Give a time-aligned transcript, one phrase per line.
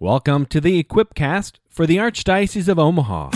[0.00, 3.30] Welcome to the Equipcast for the Archdiocese of Omaha.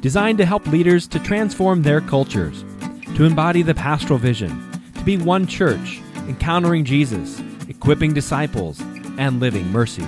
[0.00, 2.66] Designed to help leaders to transform their cultures,
[3.14, 8.78] to embody the pastoral vision, to be one church, encountering Jesus, equipping disciples,
[9.16, 10.04] and living mercy.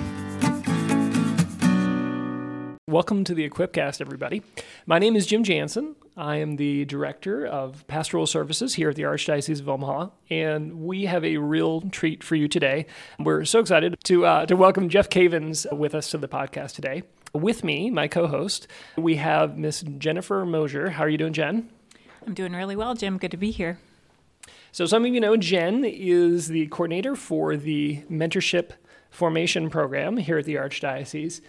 [2.89, 4.41] Welcome to the Equipcast, everybody.
[4.87, 5.95] My name is Jim Jansen.
[6.17, 11.05] I am the Director of Pastoral Services here at the Archdiocese of Omaha, and we
[11.05, 12.87] have a real treat for you today.
[13.19, 17.03] We're so excited to, uh, to welcome Jeff Cavins with us to the podcast today.
[17.31, 18.67] With me, my co host,
[18.97, 20.89] we have Miss Jennifer Mosier.
[20.89, 21.69] How are you doing, Jen?
[22.25, 23.19] I'm doing really well, Jim.
[23.19, 23.77] Good to be here.
[24.71, 28.71] So, some of you know Jen is the coordinator for the mentorship
[29.11, 31.41] formation program here at the Archdiocese.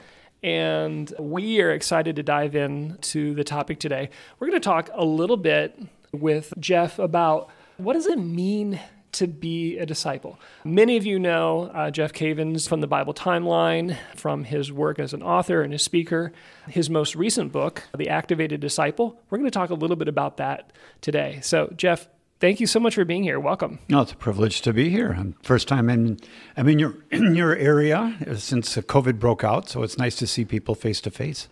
[0.43, 4.11] And we are excited to dive in to the topic today.
[4.39, 5.79] We're going to talk a little bit
[6.13, 8.81] with Jeff about what does it mean
[9.13, 10.39] to be a disciple.
[10.65, 15.13] Many of you know uh, Jeff Cavins from the Bible Timeline, from his work as
[15.13, 16.33] an author and a speaker.
[16.69, 20.37] His most recent book, The Activated Disciple, we're going to talk a little bit about
[20.37, 21.41] that today.
[21.43, 22.09] So, Jeff,
[22.41, 23.39] thank you so much for being here.
[23.39, 23.79] Welcome.
[23.89, 25.15] No, it's a privilege to be here.
[25.17, 26.19] I'm first time in
[26.57, 30.27] I'm in your in your area uh, since COVID broke out, so it's nice to
[30.27, 31.49] see people face to face.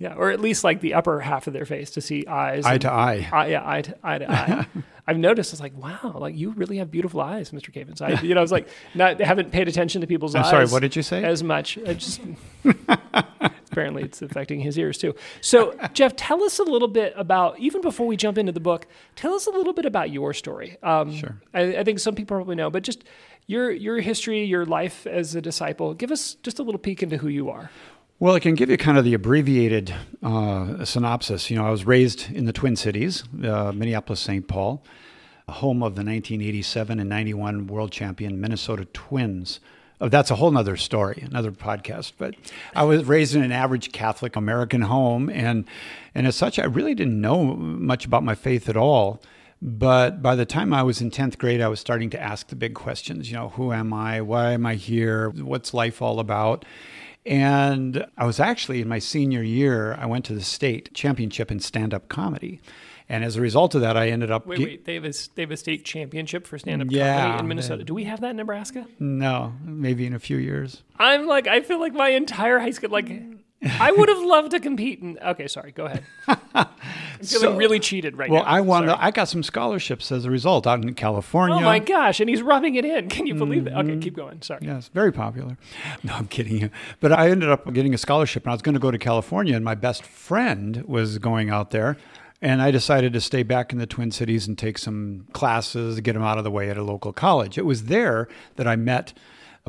[0.00, 2.64] Yeah, or at least like the upper half of their face to see eyes.
[2.64, 3.28] Eye to eye.
[3.32, 4.18] eye yeah, eye to eye.
[4.18, 4.66] To eye.
[5.08, 7.72] I've noticed it's like, wow, like you really have beautiful eyes, Mr.
[7.72, 8.02] Cavins.
[8.02, 10.50] I, you know, I was like, not haven't paid attention to people's I'm eyes.
[10.50, 11.24] sorry, what did you say?
[11.24, 11.78] As much.
[11.78, 12.20] I just
[13.78, 15.14] apparently it's affecting his ears too.
[15.40, 18.88] So, Jeff, tell us a little bit about even before we jump into the book.
[19.14, 20.76] Tell us a little bit about your story.
[20.82, 21.40] Um, Sure.
[21.54, 23.04] I, I think some people probably know, but just
[23.46, 25.94] your your history, your life as a disciple.
[25.94, 27.70] Give us just a little peek into who you are.
[28.18, 31.50] Well, I can give you kind of the abbreviated uh, synopsis.
[31.50, 34.46] You know, I was raised in the Twin Cities, uh, Minneapolis, St.
[34.48, 34.82] Paul,
[35.48, 39.60] home of the 1987 and 91 world champion Minnesota Twins.
[40.00, 42.12] Oh, that's a whole nother story, another podcast.
[42.18, 42.34] But
[42.74, 45.64] I was raised in an average Catholic American home, and
[46.14, 49.20] and as such, I really didn't know much about my faith at all.
[49.60, 52.54] But by the time I was in 10th grade, I was starting to ask the
[52.54, 53.28] big questions.
[53.28, 54.20] You know, who am I?
[54.20, 55.30] Why am I here?
[55.30, 56.64] What's life all about?
[57.26, 61.60] And I was actually in my senior year, I went to the state championship in
[61.60, 62.60] stand up comedy.
[63.10, 64.46] And as a result of that, I ended up.
[64.46, 64.84] Wait, ge- wait.
[64.84, 67.84] They have a, they have a state championship for stand up Yeah, comedy in Minnesota.
[67.84, 68.86] Do we have that in Nebraska?
[68.98, 70.82] No, maybe in a few years.
[70.98, 73.10] I'm like, I feel like my entire high school, like,
[73.62, 75.00] I would have loved to compete.
[75.00, 76.04] In, okay, sorry, go ahead.
[76.54, 76.66] I'm
[77.22, 78.46] feeling So- really cheated right Well, now.
[78.46, 78.88] Well, I won.
[78.90, 81.56] I got some scholarships as a result out in California.
[81.56, 83.08] Oh my gosh, and he's rubbing it in.
[83.08, 83.72] Can you believe it?
[83.72, 84.00] Okay, mm-hmm.
[84.00, 84.42] keep going.
[84.42, 84.60] Sorry.
[84.62, 85.56] Yes, very popular.
[86.04, 86.70] No, I'm kidding you.
[87.00, 89.56] But I ended up getting a scholarship, and I was going to go to California,
[89.56, 91.96] and my best friend was going out there.
[92.40, 96.12] And I decided to stay back in the Twin Cities and take some classes get
[96.12, 97.58] them out of the way at a local college.
[97.58, 99.12] It was there that I met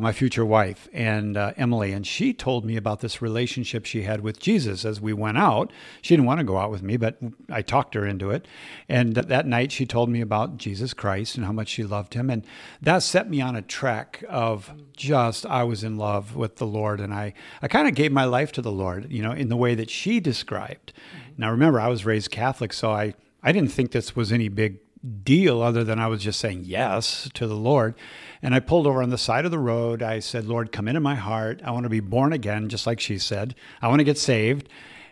[0.01, 4.21] my future wife and uh, Emily, and she told me about this relationship she had
[4.21, 5.71] with Jesus as we went out.
[6.01, 7.17] She didn't want to go out with me, but
[7.49, 8.47] I talked her into it.
[8.87, 12.29] And that night, she told me about Jesus Christ and how much she loved him,
[12.29, 12.45] and
[12.81, 16.99] that set me on a track of just I was in love with the Lord,
[16.99, 19.57] and I I kind of gave my life to the Lord, you know, in the
[19.57, 20.93] way that she described.
[21.37, 24.79] Now, remember, I was raised Catholic, so I I didn't think this was any big
[25.23, 27.95] deal other than I was just saying yes to the Lord.
[28.41, 30.01] And I pulled over on the side of the road.
[30.01, 31.61] I said, Lord, come into my heart.
[31.63, 33.55] I want to be born again, just like she said.
[33.81, 34.69] I want to get saved.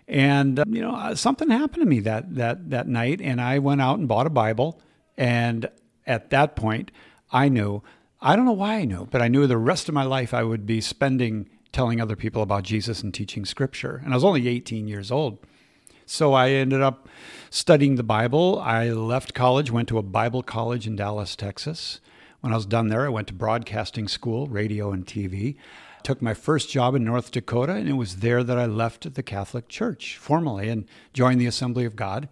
[0.07, 3.59] And uh, you know, uh, something happened to me that that that night, and I
[3.59, 4.81] went out and bought a Bible.
[5.17, 5.69] And
[6.05, 6.91] at that point,
[7.31, 7.83] I knew.
[8.19, 10.43] I don't know why I knew, but I knew the rest of my life I
[10.43, 14.01] would be spending telling other people about Jesus and teaching Scripture.
[14.03, 15.37] And I was only 18 years old.
[16.09, 17.09] So I ended up
[17.49, 18.61] studying the Bible.
[18.63, 21.99] I left college, went to a Bible college in Dallas, Texas.
[22.39, 25.57] When I was done there, I went to broadcasting school, radio and TV.
[26.03, 29.21] Took my first job in North Dakota, and it was there that I left the
[29.21, 32.29] Catholic Church formally and joined the Assembly of God.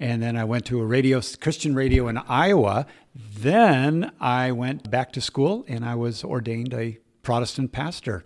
[0.00, 2.84] And then I went to a radio, Christian radio in Iowa.
[3.14, 8.24] Then I went back to school and I was ordained a Protestant pastor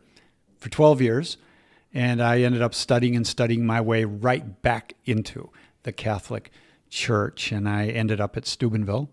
[0.56, 1.36] for 12 years.
[1.98, 5.50] And I ended up studying and studying my way right back into
[5.82, 6.52] the Catholic
[6.88, 7.50] Church.
[7.50, 9.10] And I ended up at Steubenville.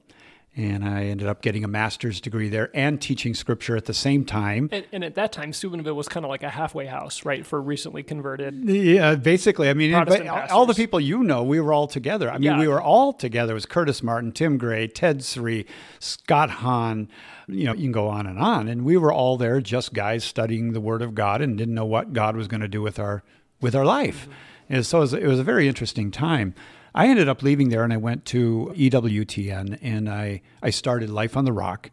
[0.58, 4.24] And I ended up getting a master's degree there and teaching scripture at the same
[4.24, 4.70] time.
[4.72, 7.62] And, and at that time, Steubenville was kind of like a halfway house, right, for
[7.62, 8.64] recently converted.
[8.64, 9.68] Yeah, basically.
[9.68, 12.30] I mean, all the people you know, we were all together.
[12.30, 12.60] I mean, Yeah.
[12.60, 13.52] we were all together.
[13.52, 15.66] It was Curtis Martin, Tim Gray, Ted Sri,
[16.00, 17.10] Scott Hahn.
[17.47, 18.68] You know, you can go on and on.
[18.68, 21.86] And we were all there, just guys studying the Word of God and didn't know
[21.86, 23.24] what God was going to do with our
[23.62, 24.27] with our life.
[24.69, 26.53] And so it was, it was a very interesting time.
[26.94, 31.38] I ended up leaving there and I went to EWTN and I, I started Life
[31.38, 31.92] on the Rock.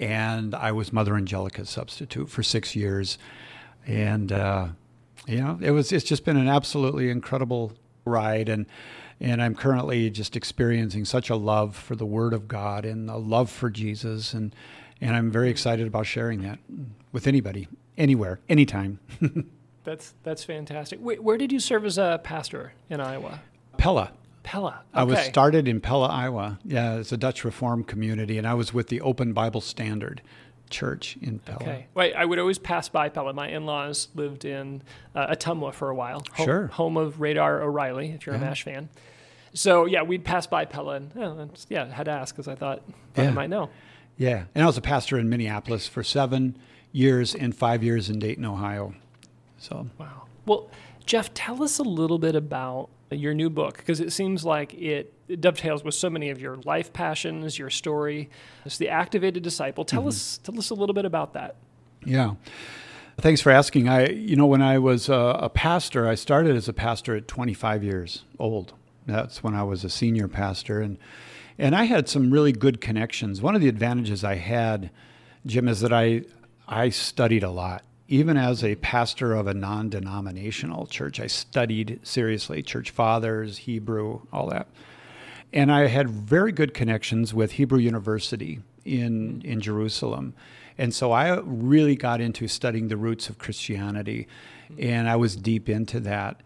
[0.00, 3.18] and I was Mother Angelica's substitute for six years,
[3.86, 4.68] and uh,
[5.26, 7.72] you know it was it's just been an absolutely incredible
[8.06, 8.66] ride, and
[9.20, 13.18] and I'm currently just experiencing such a love for the Word of God and a
[13.18, 14.54] love for Jesus, and
[15.00, 16.58] and I'm very excited about sharing that
[17.12, 17.68] with anybody,
[17.98, 18.98] anywhere, anytime.
[19.84, 20.98] that's that's fantastic.
[21.02, 23.40] Wait, where did you serve as a pastor in Iowa?
[23.76, 24.12] Pella.
[24.42, 24.82] Pella.
[24.94, 25.00] Okay.
[25.00, 26.58] I was started in Pella, Iowa.
[26.64, 30.22] Yeah, it's a Dutch Reformed community, and I was with the Open Bible Standard
[30.70, 31.60] Church in Pella.
[31.60, 31.86] Okay.
[31.94, 33.32] Wait, I would always pass by Pella.
[33.34, 34.82] My in-laws lived in
[35.14, 36.22] uh, Ottumwa for a while.
[36.34, 36.66] Home, Sure.
[36.68, 38.88] Home of Radar O'Reilly, if you're a MASH fan.
[39.52, 42.54] So yeah, we'd pass by Pella, and oh, yeah, I had to ask because I
[42.54, 42.82] thought,
[43.14, 43.30] thought I Yeah.
[43.32, 43.68] might know.
[44.20, 46.58] Yeah, and I was a pastor in Minneapolis for seven
[46.92, 48.92] years and five years in Dayton, Ohio.
[49.56, 50.24] So Wow.
[50.44, 50.68] Well,
[51.06, 55.14] Jeff, tell us a little bit about your new book because it seems like it,
[55.26, 58.28] it dovetails with so many of your life passions, your story.
[58.66, 59.86] It's the activated disciple.
[59.86, 60.08] Tell mm-hmm.
[60.08, 61.56] us, tell us a little bit about that.
[62.04, 62.34] Yeah.
[63.16, 63.88] Thanks for asking.
[63.88, 67.26] I, you know, when I was a, a pastor, I started as a pastor at
[67.26, 68.74] 25 years old.
[69.06, 70.98] That's when I was a senior pastor, and
[71.60, 73.40] and I had some really good connections.
[73.40, 74.90] One of the advantages I had,
[75.46, 76.22] Jim, is that I
[76.66, 77.84] I studied a lot.
[78.08, 84.48] Even as a pastor of a non-denominational church, I studied seriously church fathers, Hebrew, all
[84.48, 84.66] that
[85.52, 90.34] and I had very good connections with Hebrew University in in Jerusalem,
[90.78, 94.28] and so I really got into studying the roots of Christianity,
[94.78, 96.40] and I was deep into that.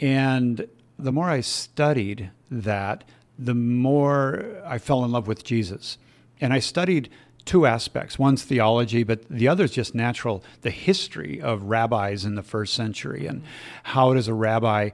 [0.00, 0.68] And
[0.98, 3.04] the more I studied that,
[3.38, 5.98] the more I fell in love with Jesus,
[6.40, 7.08] and I studied
[7.44, 8.18] two aspects.
[8.18, 12.74] One's theology, but the other is just natural, the history of rabbis in the first
[12.74, 13.42] century, and
[13.84, 14.90] how does a rabbi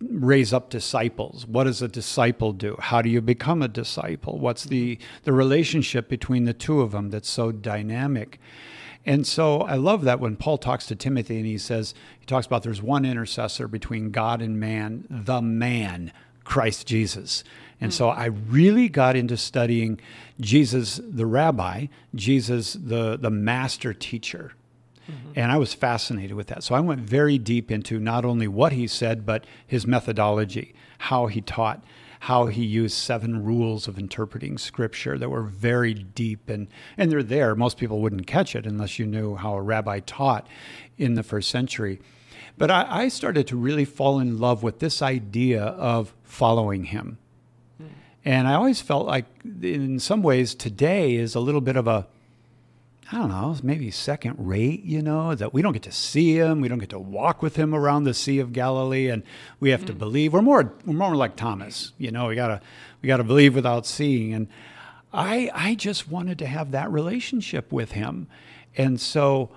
[0.00, 1.46] raise up disciples?
[1.46, 2.76] What does a disciple do?
[2.78, 4.38] How do you become a disciple?
[4.38, 8.40] What's the the relationship between the two of them that's so dynamic?
[9.06, 12.46] And so i love that when paul talks to timothy and he says he talks
[12.46, 16.12] about there's one intercessor between god and man the man
[16.48, 17.44] christ jesus
[17.80, 20.00] and so i really got into studying
[20.40, 24.52] jesus the rabbi jesus the the master teacher
[25.10, 25.32] mm-hmm.
[25.36, 26.62] and I was fascinated with that.
[26.62, 31.26] So I went very deep into not only what he said, but his methodology, how
[31.26, 31.82] he taught,
[32.20, 37.22] how he used seven rules of interpreting scripture that were very deep and, and they're
[37.22, 37.54] there.
[37.54, 40.46] Most people wouldn't catch it unless you knew how a rabbi taught
[40.96, 42.00] in the first century.
[42.56, 47.18] But I, I started to really fall in love with this idea of following him.
[48.24, 49.24] And I always felt like,
[49.62, 52.06] in some ways, today is a little bit of a
[53.10, 56.60] I don't know, maybe second rate, you know, that we don't get to see him,
[56.60, 59.22] we don't get to walk with him around the Sea of Galilee, and
[59.60, 59.98] we have to mm.
[59.98, 60.34] believe.
[60.34, 62.60] We're more we're more like Thomas, you know, we gotta
[63.00, 64.34] we gotta believe without seeing.
[64.34, 64.46] And
[65.10, 68.28] I I just wanted to have that relationship with him.
[68.76, 69.48] And so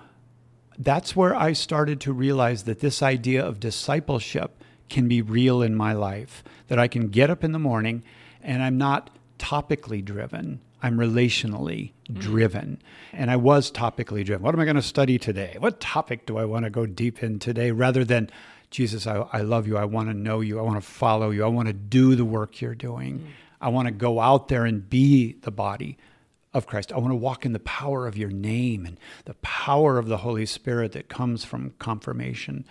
[0.78, 5.74] that's where I started to realize that this idea of discipleship can be real in
[5.74, 6.44] my life.
[6.68, 8.04] That I can get up in the morning
[8.42, 10.60] and I'm not topically driven.
[10.82, 12.20] I'm relationally mm.
[12.20, 12.80] driven.
[13.12, 14.42] And I was topically driven.
[14.42, 15.56] What am I going to study today?
[15.58, 18.30] What topic do I want to go deep in today rather than,
[18.70, 19.76] Jesus, I, I love you.
[19.76, 20.58] I want to know you.
[20.58, 21.44] I want to follow you.
[21.44, 23.18] I want to do the work you're doing.
[23.18, 23.26] Mm.
[23.60, 25.98] I want to go out there and be the body
[26.54, 26.92] of Christ.
[26.92, 30.18] I want to walk in the power of your name and the power of the
[30.18, 32.66] Holy Spirit that comes from confirmation.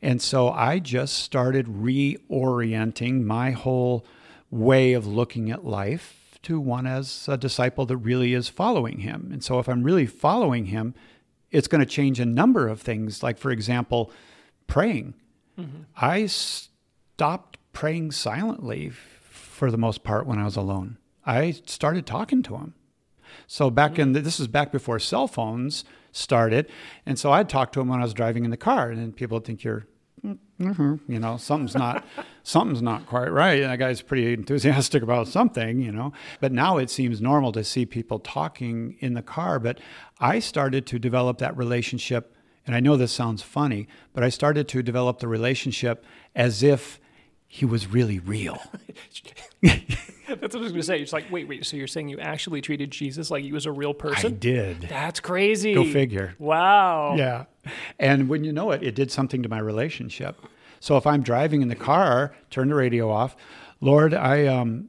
[0.00, 4.04] And so I just started reorienting my whole
[4.50, 9.30] way of looking at life to one as a disciple that really is following him.
[9.32, 10.94] And so if I'm really following him,
[11.52, 13.22] it's going to change a number of things.
[13.22, 14.10] Like, for example,
[14.66, 15.14] praying.
[15.58, 15.82] Mm-hmm.
[15.96, 20.98] I stopped praying silently for the most part when I was alone.
[21.24, 22.74] I started talking to him.
[23.46, 26.68] So back in the, this is back before cell phones started,
[27.06, 29.12] and so I'd talk to him when I was driving in the car, and then
[29.12, 29.86] people would think you're,
[30.24, 32.04] mm you know, something's not,
[32.42, 33.60] something's not quite right.
[33.60, 36.12] And that guy's pretty enthusiastic about something, you know.
[36.40, 39.58] But now it seems normal to see people talking in the car.
[39.58, 39.80] But
[40.20, 42.36] I started to develop that relationship,
[42.66, 47.00] and I know this sounds funny, but I started to develop the relationship as if
[47.54, 48.62] he was really real.
[49.62, 49.84] That's
[50.26, 51.02] what I was going to say.
[51.02, 51.66] It's like, wait, wait.
[51.66, 54.32] So you're saying you actually treated Jesus like he was a real person?
[54.32, 54.80] I did.
[54.88, 55.74] That's crazy.
[55.74, 56.34] Go figure.
[56.38, 57.14] Wow.
[57.14, 57.44] Yeah.
[57.98, 60.40] And when you know it, it did something to my relationship.
[60.80, 63.36] So if I'm driving in the car, turn the radio off.
[63.82, 64.88] Lord, I um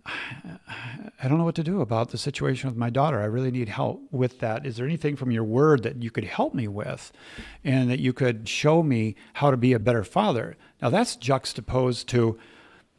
[1.21, 3.19] I don't know what to do about the situation with my daughter.
[3.19, 4.65] I really need help with that.
[4.65, 7.11] Is there anything from your word that you could help me with
[7.65, 10.55] and that you could show me how to be a better father?
[10.81, 12.39] Now that's juxtaposed to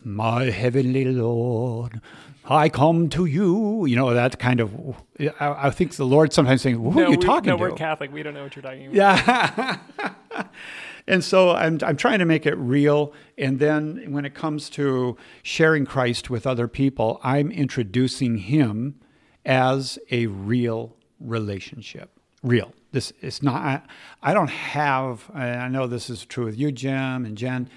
[0.04, 2.00] My heavenly Lord,
[2.44, 3.86] I come to you.
[3.86, 7.10] You know, that kind of, I, I think the Lord sometimes saying, Who no, are
[7.10, 7.60] you we, talking no, to?
[7.62, 8.12] we're Catholic.
[8.12, 8.94] We don't know what you're talking about.
[8.94, 10.44] Yeah.
[11.06, 13.14] and so I'm, I'm trying to make it real.
[13.38, 19.00] And then when it comes to sharing Christ with other people, I'm introducing him
[19.46, 22.10] as a real relationship.
[22.42, 22.74] Real.
[22.92, 23.82] This is not, I,
[24.22, 27.70] I don't have, I know this is true with you, Jim and Jen.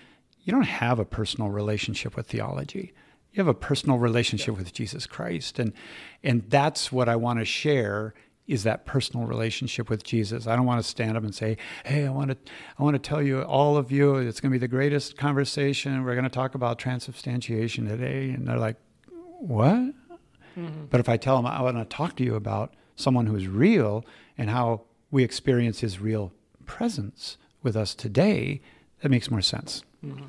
[0.47, 2.93] You don't have a personal relationship with theology.
[3.33, 4.59] You have a personal relationship yeah.
[4.59, 5.59] with Jesus Christ.
[5.59, 5.73] And,
[6.23, 8.13] and that's what I want to share
[8.47, 10.47] is that personal relationship with Jesus.
[10.47, 12.37] I don't want to stand up and say, "Hey, I want to
[12.79, 16.05] I want to tell you all of you it's going to be the greatest conversation.
[16.05, 18.77] We're going to talk about transubstantiation today." And they're like,
[19.39, 19.93] "What?"
[20.57, 20.85] Mm-hmm.
[20.89, 24.05] But if I tell them I want to talk to you about someone who's real
[24.37, 26.31] and how we experience his real
[26.65, 28.61] presence with us today,
[29.01, 29.83] that makes more sense.
[30.05, 30.27] Mm-hmm.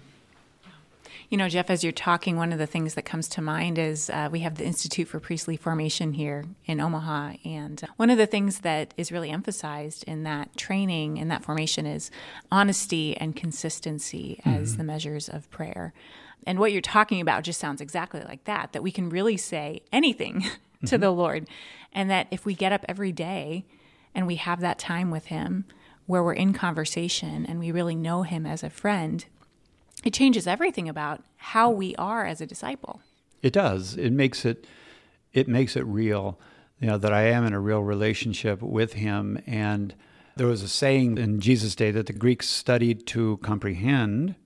[1.29, 4.09] You know, Jeff, as you're talking, one of the things that comes to mind is
[4.09, 7.35] uh, we have the Institute for Priestly Formation here in Omaha.
[7.45, 11.45] And uh, one of the things that is really emphasized in that training and that
[11.45, 12.11] formation is
[12.51, 14.63] honesty and consistency mm-hmm.
[14.63, 15.93] as the measures of prayer.
[16.47, 19.83] And what you're talking about just sounds exactly like that, that we can really say
[19.93, 20.49] anything to
[20.87, 21.01] mm-hmm.
[21.01, 21.47] the Lord.
[21.93, 23.67] And that if we get up every day
[24.15, 25.67] and we have that time with Him,
[26.09, 29.27] where we're in conversation and we really know him as a friend,
[30.05, 33.01] it changes everything about how we are as a disciple.
[33.43, 33.97] It does.
[33.97, 34.67] It makes it
[35.33, 36.39] it makes it real,
[36.81, 39.95] you know, that I am in a real relationship with him and
[40.37, 44.37] there was a saying in Jesus' day that the Greeks studied to comprehend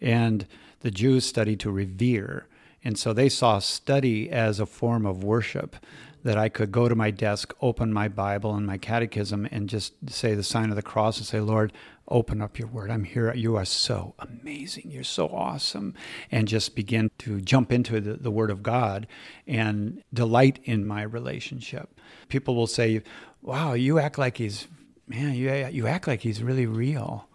[0.00, 0.46] and
[0.80, 2.46] the Jews studied to revere.
[2.84, 5.76] And so they saw study as a form of worship
[6.22, 9.94] that I could go to my desk, open my Bible and my catechism, and just
[10.08, 11.72] say the sign of the cross and say, Lord,
[12.10, 12.90] open up your word.
[12.90, 13.32] I'm here.
[13.34, 14.90] You are so amazing.
[14.90, 15.94] You're so awesome.
[16.30, 19.06] And just begin to jump into the, the word of God
[19.46, 22.00] and delight in my relationship.
[22.28, 23.02] People will say,
[23.42, 24.66] wow, you act like he's,
[25.06, 27.28] man, you, you act like he's really real.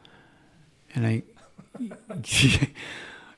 [0.94, 1.24] And I,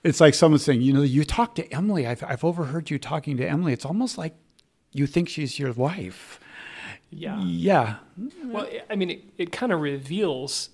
[0.03, 2.07] it's like someone saying, you know, you talk to Emily.
[2.07, 3.73] I've, I've overheard you talking to Emily.
[3.73, 4.35] It's almost like
[4.91, 6.39] you think she's your wife.
[7.09, 7.39] Yeah.
[7.41, 7.95] Yeah.
[8.45, 10.69] Well, I mean, it, it kind of reveals.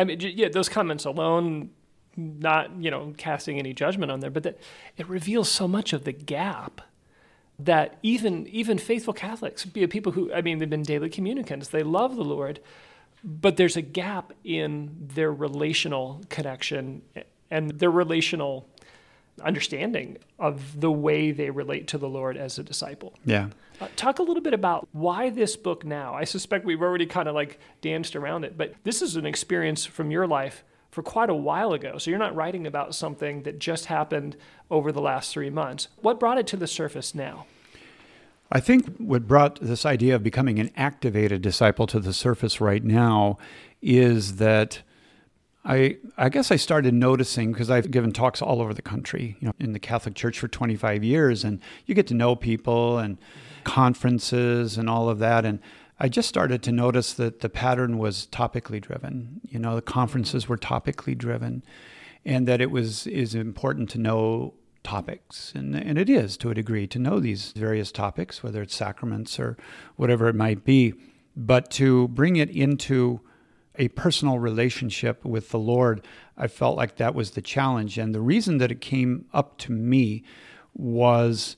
[0.00, 1.70] I mean, yeah, those comments alone,
[2.16, 4.58] not you know casting any judgment on there, but that
[4.96, 6.80] it reveals so much of the gap
[7.58, 11.82] that even even faithful Catholics, be people who I mean, they've been daily communicants, they
[11.82, 12.60] love the Lord,
[13.22, 17.02] but there's a gap in their relational connection
[17.50, 18.66] and their relational
[19.42, 23.12] understanding of the way they relate to the Lord as a disciple.
[23.26, 23.48] Yeah.
[23.80, 26.14] Uh, talk a little bit about why this book now.
[26.14, 29.86] I suspect we've already kind of like danced around it, but this is an experience
[29.86, 31.96] from your life for quite a while ago.
[31.96, 34.36] So you're not writing about something that just happened
[34.70, 35.88] over the last three months.
[36.02, 37.46] What brought it to the surface now?
[38.52, 42.82] I think what brought this idea of becoming an activated disciple to the surface right
[42.82, 43.38] now
[43.80, 44.82] is that
[45.64, 49.46] I I guess I started noticing because I've given talks all over the country, you
[49.46, 53.18] know, in the Catholic Church for 25 years, and you get to know people and
[53.64, 55.60] conferences and all of that, and
[55.98, 59.40] I just started to notice that the pattern was topically driven.
[59.48, 61.62] You know, the conferences were topically driven,
[62.24, 66.54] and that it was is important to know topics, and and it is to a
[66.54, 69.56] degree to know these various topics, whether it's sacraments or
[69.96, 70.94] whatever it might be,
[71.36, 73.20] but to bring it into
[73.76, 76.04] a personal relationship with the Lord,
[76.36, 77.98] I felt like that was the challenge.
[77.98, 80.24] And the reason that it came up to me
[80.74, 81.56] was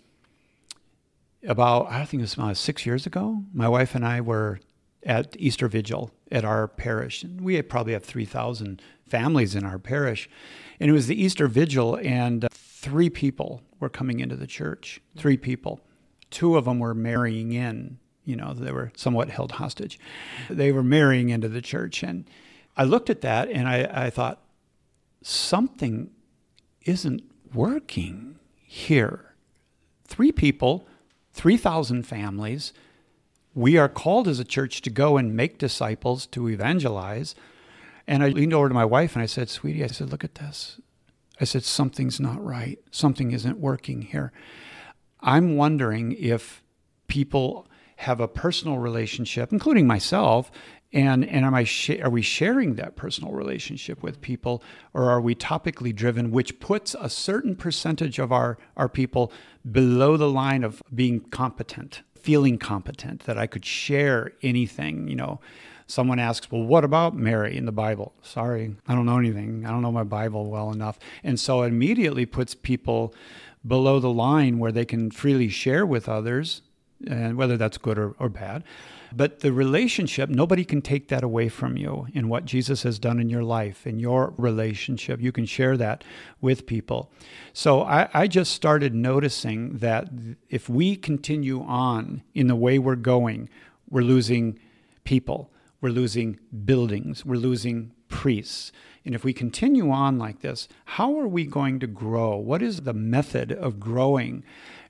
[1.47, 3.43] about, I think it was six years ago.
[3.53, 4.61] My wife and I were
[5.03, 7.23] at Easter Vigil at our parish.
[7.23, 10.29] And we probably have 3,000 families in our parish.
[10.79, 15.01] And it was the Easter Vigil, and uh, three people were coming into the church.
[15.17, 15.81] Three people.
[16.31, 19.99] Two of them were marrying in you know, they were somewhat held hostage.
[20.49, 22.03] They were marrying into the church.
[22.03, 22.29] And
[22.77, 24.41] I looked at that and I, I thought,
[25.23, 26.11] something
[26.83, 27.23] isn't
[27.53, 29.35] working here.
[30.05, 30.87] Three people,
[31.33, 32.73] 3,000 families.
[33.55, 37.35] We are called as a church to go and make disciples, to evangelize.
[38.07, 40.37] And I leaned over to my wife and I said, Sweetie, I said, look at
[40.37, 40.81] this.
[41.41, 42.79] I said, something's not right.
[42.91, 44.33] Something isn't working here.
[45.21, 46.63] I'm wondering if
[47.09, 50.51] people have a personal relationship, including myself,
[50.93, 54.63] and and am I sh- are we sharing that personal relationship with people,
[54.95, 59.33] or are we topically driven, which puts a certain percentage of our our people
[59.71, 65.41] below the line of being competent, feeling competent, that I could share anything, you know,
[65.93, 68.15] Someone asks, Well, what about Mary in the Bible?
[68.23, 69.67] Sorry, I don't know anything.
[69.67, 70.99] I don't know my Bible well enough.
[71.23, 73.15] And so it immediately puts people
[73.67, 76.63] below the line where they can freely share with others,
[77.07, 78.65] and whether that's good or, or bad.
[79.15, 83.21] But the relationship, nobody can take that away from you in what Jesus has done
[83.21, 85.21] in your life, in your relationship.
[85.21, 86.05] You can share that
[86.41, 87.11] with people.
[87.53, 90.09] So I, I just started noticing that
[90.49, 93.49] if we continue on in the way we're going,
[93.91, 94.59] we're losing
[95.05, 95.51] people,
[95.81, 98.73] we're losing buildings, we're losing priests.
[99.05, 102.37] And if we continue on like this, how are we going to grow?
[102.37, 104.45] What is the method of growing?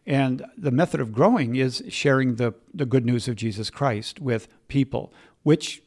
[0.06, 4.49] And the method of growing is sharing the, the good news of Jesus Christ with
[4.68, 5.82] people, which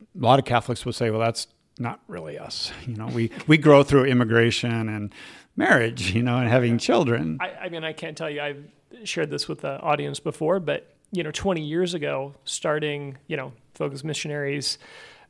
[0.00, 2.72] a lot of Catholics will say, well, that's not really us.
[2.86, 5.12] You know, we, we grow through immigration and
[5.56, 7.38] marriage, you know, and having children.
[7.40, 8.64] I, I mean, I can't tell you, I've
[9.04, 13.52] shared this with the audience before, but, you know, 20 years ago, starting, you know,
[13.74, 14.78] Focus Missionaries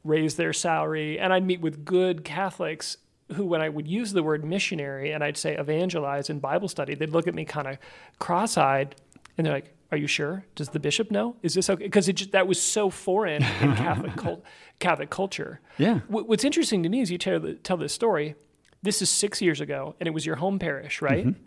[0.04, 2.98] raised their salary, and I'd meet with good Catholics
[3.34, 6.94] who, when I would use the word missionary and I'd say evangelize in Bible study,
[6.94, 7.78] they'd look at me kind of
[8.18, 8.94] cross eyed
[9.36, 10.44] and they're like, Are you sure?
[10.54, 11.36] Does the bishop know?
[11.42, 11.84] Is this okay?
[11.84, 14.44] Because that was so foreign in Catholic, cult,
[14.78, 15.60] Catholic culture.
[15.78, 16.00] Yeah.
[16.08, 18.36] W- what's interesting to me is you tell, the, tell this story.
[18.82, 21.26] This is six years ago, and it was your home parish, right?
[21.26, 21.40] Mm-hmm.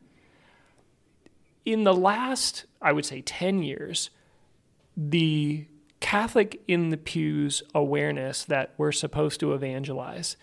[1.66, 4.10] In the last, I would say, 10 years,
[4.98, 5.66] the
[6.00, 10.36] Catholic in the pews awareness that we're supposed to evangelize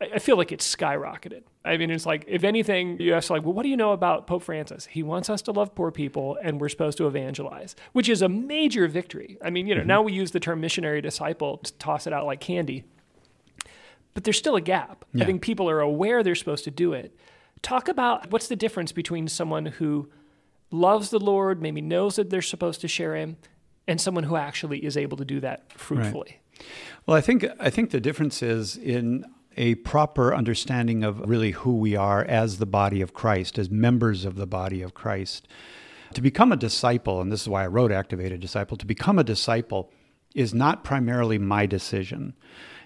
[0.00, 1.42] I feel like it's skyrocketed.
[1.64, 4.28] I mean, it's like, if anything, you ask, like, well, what do you know about
[4.28, 4.86] Pope Francis?
[4.86, 8.28] He wants us to love poor people and we're supposed to evangelize, which is a
[8.28, 9.38] major victory.
[9.42, 9.88] I mean, you know, mm-hmm.
[9.88, 12.84] now we use the term missionary disciple to toss it out like candy,
[14.14, 15.04] but there's still a gap.
[15.12, 15.24] Yeah.
[15.24, 17.16] I think people are aware they're supposed to do it.
[17.62, 20.08] Talk about what's the difference between someone who
[20.70, 23.36] loves the Lord, maybe knows that they're supposed to share Him,
[23.88, 26.40] and someone who actually is able to do that fruitfully.
[26.60, 26.66] Right.
[27.06, 29.24] Well, I think I think the difference is in
[29.58, 34.24] a proper understanding of really who we are as the body of Christ, as members
[34.24, 35.48] of the body of Christ.
[36.14, 39.24] To become a disciple, and this is why I wrote Activated Disciple, to become a
[39.24, 39.90] disciple
[40.34, 42.34] is not primarily my decision.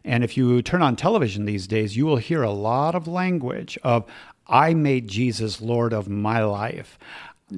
[0.02, 3.78] And if you turn on television these days, you will hear a lot of language
[3.84, 4.10] of,
[4.48, 6.98] I made Jesus Lord of my life.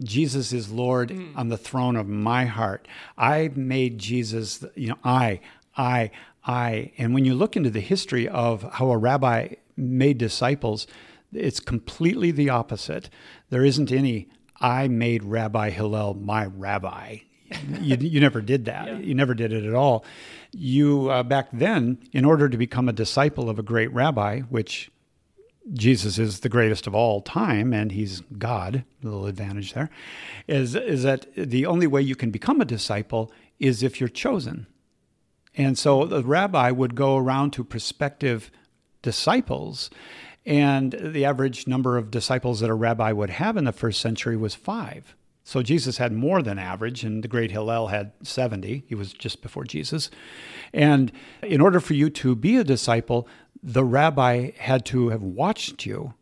[0.02, 1.36] Jesus is Lord mm.
[1.36, 2.88] on the throne of my heart.
[3.16, 5.40] I made Jesus, you know, I,
[5.76, 6.10] I,
[6.44, 6.92] I.
[6.98, 10.86] And when you look into the history of how a rabbi made disciples,
[11.32, 13.10] it's completely the opposite.
[13.50, 14.28] There isn't any,
[14.60, 17.18] I made Rabbi Hillel my rabbi.
[17.80, 18.86] you, you never did that.
[18.86, 18.98] Yeah.
[18.98, 20.04] You never did it at all.
[20.52, 24.90] You, uh, back then, in order to become a disciple of a great rabbi, which
[25.72, 28.84] Jesus is the greatest of all time, and he's God.
[29.02, 29.88] A little advantage there,
[30.46, 34.66] is is that the only way you can become a disciple is if you're chosen.
[35.56, 38.50] And so the rabbi would go around to prospective
[39.02, 39.90] disciples,
[40.46, 44.36] and the average number of disciples that a rabbi would have in the first century
[44.36, 45.14] was five.
[45.44, 48.84] So Jesus had more than average, and the great Hillel had 70.
[48.88, 50.10] He was just before Jesus.
[50.72, 51.12] And
[51.42, 53.28] in order for you to be a disciple,
[53.62, 56.14] the rabbi had to have watched you.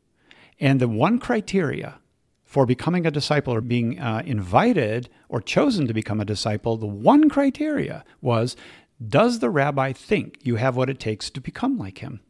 [0.58, 2.00] And the one criteria
[2.44, 6.86] for becoming a disciple or being uh, invited or chosen to become a disciple, the
[6.86, 8.56] one criteria was
[9.08, 12.20] does the rabbi think you have what it takes to become like him?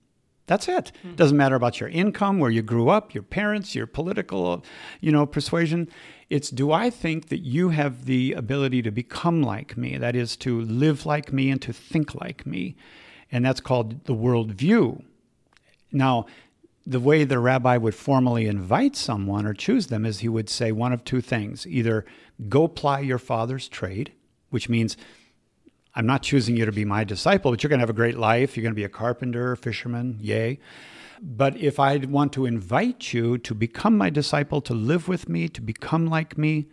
[0.46, 0.92] That's it.
[0.98, 1.14] Mm-hmm.
[1.14, 4.64] Doesn't matter about your income, where you grew up, your parents, your political,
[5.00, 5.88] you know, persuasion.
[6.30, 9.96] It's do I think that you have the ability to become like me?
[9.96, 12.76] That is to live like me and to think like me.
[13.30, 15.02] And that's called the worldview.
[15.92, 16.26] Now,
[16.84, 20.72] the way the rabbi would formally invite someone or choose them is he would say
[20.72, 22.04] one of two things either
[22.48, 24.12] go ply your father's trade,
[24.50, 24.96] which means
[25.94, 28.16] I'm not choosing you to be my disciple, but you're going to have a great
[28.16, 28.56] life.
[28.56, 30.58] You're going to be a carpenter, fisherman, yay.
[31.20, 35.48] But if I want to invite you to become my disciple, to live with me,
[35.48, 36.66] to become like me,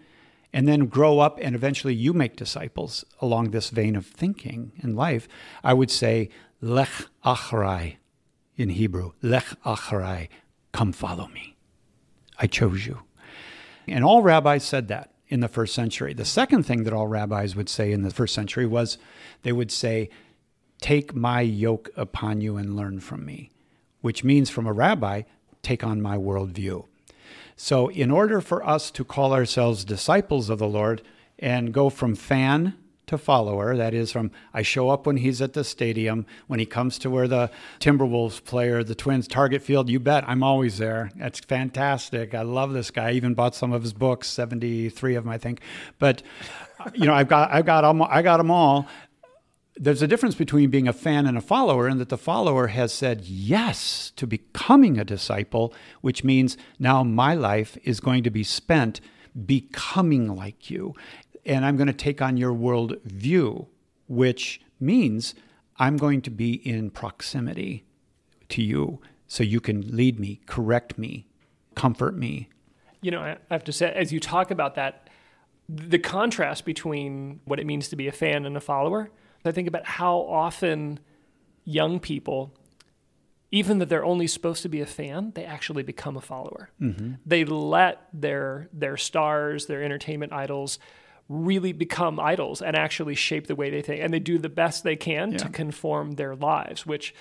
[0.52, 4.96] and then grow up and eventually you make disciples along this vein of thinking in
[4.96, 5.28] life,
[5.64, 6.30] I would say,
[6.62, 7.98] Lech achrai
[8.56, 9.12] in Hebrew.
[9.22, 10.30] Lech achrai,
[10.72, 11.56] come follow me.
[12.38, 13.02] I chose you.
[13.88, 16.14] And all rabbis said that in the first century.
[16.14, 18.98] The second thing that all rabbis would say in the first century was
[19.44, 20.10] they would say,
[20.82, 23.52] Take my yoke upon you and learn from me,
[24.02, 25.24] which means from a rabbi,
[25.62, 26.86] take on my worldview.
[27.56, 31.02] So, in order for us to call ourselves disciples of the Lord
[31.38, 32.76] and go from fan
[33.10, 33.76] to follower.
[33.76, 37.10] That is, from I show up when he's at the stadium, when he comes to
[37.10, 41.12] where the Timberwolves play or the Twins target field, you bet I'm always there.
[41.16, 42.34] That's fantastic.
[42.34, 43.10] I love this guy.
[43.10, 45.62] I even bought some of his books, 73 of them, I think.
[46.00, 46.24] But,
[46.94, 48.88] you know, I've got, I've got them, I got them all.
[49.80, 52.94] there's a difference between being a fan and a follower, and that the follower has
[52.94, 58.44] said yes to becoming a disciple, which means now my life is going to be
[58.44, 59.00] spent
[59.46, 60.94] becoming like you.
[61.46, 63.68] And I'm going to take on your world view,
[64.08, 65.36] which means
[65.78, 67.86] I'm going to be in proximity
[68.50, 71.28] to you so you can lead me, correct me,
[71.76, 72.50] comfort me.
[73.02, 75.10] You know, I have to say, as you talk about that,
[75.70, 79.12] the contrast between what it means to be a fan and a follower,
[79.46, 81.00] I think about how often
[81.64, 82.54] young people,
[83.52, 86.72] even though they're only supposed to be a fan, they actually become a follower.
[86.82, 87.14] Mm-hmm.
[87.26, 90.80] They let their their stars, their entertainment idols,
[91.30, 94.84] really become idols and actually shape the way they think, and they do the best
[94.84, 95.38] they can yeah.
[95.38, 97.14] to conform their lives, which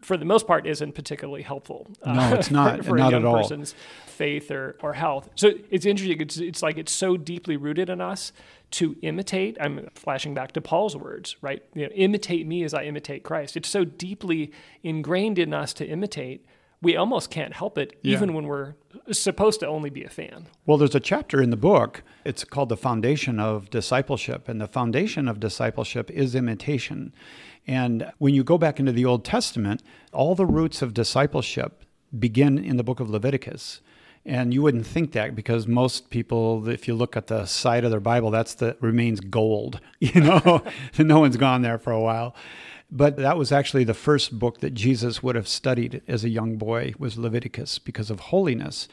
[0.00, 1.86] for the most part isn't particularly helpful.
[2.02, 2.78] Uh, no, it's not.
[2.78, 3.36] for, for not a young at all.
[3.36, 3.74] person's
[4.06, 5.28] faith or, or health.
[5.34, 6.20] So it's interesting.
[6.20, 8.32] It's, it's like it's so deeply rooted in us
[8.72, 9.56] to imitate.
[9.60, 11.62] I'm flashing back to Paul's words, right?
[11.74, 13.56] You know, imitate me as I imitate Christ.
[13.56, 16.44] It's so deeply ingrained in us to imitate.
[16.82, 18.16] We almost can't help it, yeah.
[18.16, 18.74] even when we're
[19.12, 20.46] supposed to only be a fan.
[20.64, 22.02] Well, there's a chapter in the book.
[22.24, 24.48] It's called The Foundation of Discipleship.
[24.48, 27.12] And the foundation of discipleship is imitation.
[27.66, 31.84] And when you go back into the Old Testament, all the roots of discipleship
[32.18, 33.80] begin in the book of Leviticus.
[34.24, 37.90] And you wouldn't think that because most people, if you look at the side of
[37.90, 39.80] their Bible, that's the remains gold.
[40.00, 40.64] You know,
[40.98, 42.34] no one's gone there for a while.
[42.92, 46.56] But that was actually the first book that Jesus would have studied as a young
[46.56, 48.88] boy was Leviticus because of holiness.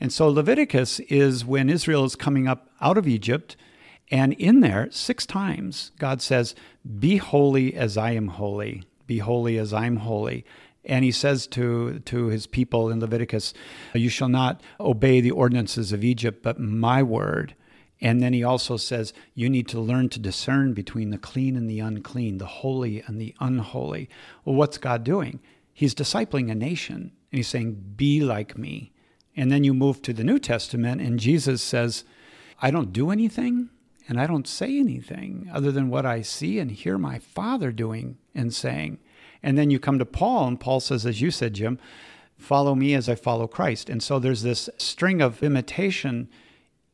[0.00, 3.56] And so Leviticus is when Israel is coming up out of Egypt
[4.12, 6.54] and in there, six times, God says,
[6.98, 8.84] Be holy as I am holy.
[9.06, 10.44] Be holy as I'm holy.
[10.84, 13.54] And he says to, to his people in Leviticus,
[13.94, 17.54] You shall not obey the ordinances of Egypt, but my word.
[18.02, 21.70] And then he also says, You need to learn to discern between the clean and
[21.70, 24.10] the unclean, the holy and the unholy.
[24.44, 25.40] Well, what's God doing?
[25.72, 28.92] He's discipling a nation, and he's saying, Be like me.
[29.34, 32.04] And then you move to the New Testament, and Jesus says,
[32.60, 33.70] I don't do anything
[34.08, 38.18] and I don't say anything other than what I see and hear my Father doing
[38.34, 38.98] and saying.
[39.42, 41.78] And then you come to Paul, and Paul says, as you said, Jim,
[42.36, 43.88] follow me as I follow Christ.
[43.88, 46.28] And so there's this string of imitation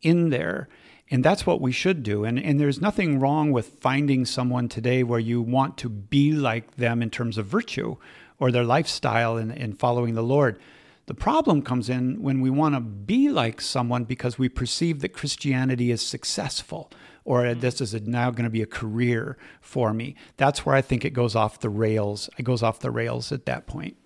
[0.03, 0.69] in there.
[1.11, 2.25] And that's what we should do.
[2.25, 6.77] And, and there's nothing wrong with finding someone today where you want to be like
[6.77, 7.97] them in terms of virtue
[8.39, 10.59] or their lifestyle and, in following the Lord.
[11.07, 15.15] The problem comes in when we want to be like someone because we perceive that
[15.15, 16.91] Christianity is successful
[17.25, 17.61] or mm-hmm.
[17.61, 20.15] this is now going to be a career for me.
[20.37, 22.29] That's where I think it goes off the rails.
[22.39, 23.97] It goes off the rails at that point.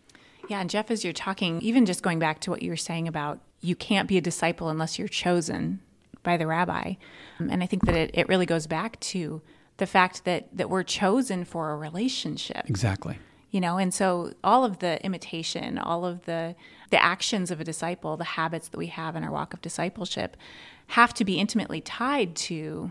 [0.49, 3.09] Yeah, and Jeff, as you're talking, even just going back to what you were saying
[3.09, 5.81] about you can't be a disciple unless you're chosen
[6.23, 6.95] by the rabbi.
[7.41, 9.43] Um, and I think that it, it really goes back to
[9.79, 12.69] the fact that, that we're chosen for a relationship.
[12.69, 13.19] Exactly
[13.53, 16.57] you know and so all of the imitation all of the
[16.91, 20.37] the actions of a disciple the habits that we have in our walk of discipleship
[20.89, 22.91] have to be intimately tied to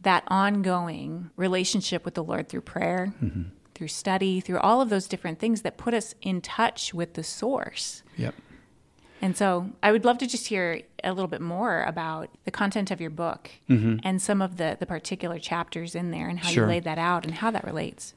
[0.00, 3.42] that ongoing relationship with the lord through prayer mm-hmm.
[3.74, 7.24] through study through all of those different things that put us in touch with the
[7.24, 8.34] source yep
[9.20, 12.90] and so I would love to just hear a little bit more about the content
[12.90, 13.98] of your book mm-hmm.
[14.02, 16.64] and some of the, the particular chapters in there and how sure.
[16.64, 18.14] you laid that out and how that relates.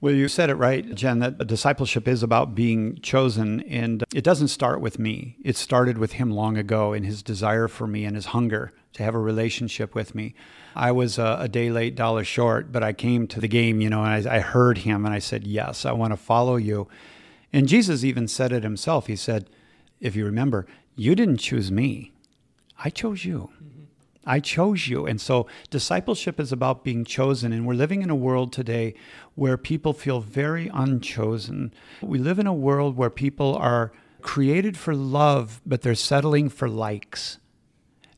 [0.00, 3.60] Well, you said it right, Jen, that discipleship is about being chosen.
[3.62, 5.36] And it doesn't start with me.
[5.44, 9.02] It started with him long ago in his desire for me and his hunger to
[9.02, 10.34] have a relationship with me.
[10.74, 13.90] I was a, a day late, dollar short, but I came to the game, you
[13.90, 16.88] know, and I, I heard him and I said, Yes, I want to follow you.
[17.52, 19.06] And Jesus even said it himself.
[19.06, 19.50] He said,
[20.00, 22.12] If you remember, you didn't choose me,
[22.82, 23.50] I chose you.
[23.62, 23.80] Mm-hmm.
[24.24, 25.06] I chose you.
[25.06, 27.52] And so discipleship is about being chosen.
[27.52, 28.94] And we're living in a world today
[29.34, 31.72] where people feel very unchosen.
[32.00, 36.68] We live in a world where people are created for love, but they're settling for
[36.68, 37.38] likes.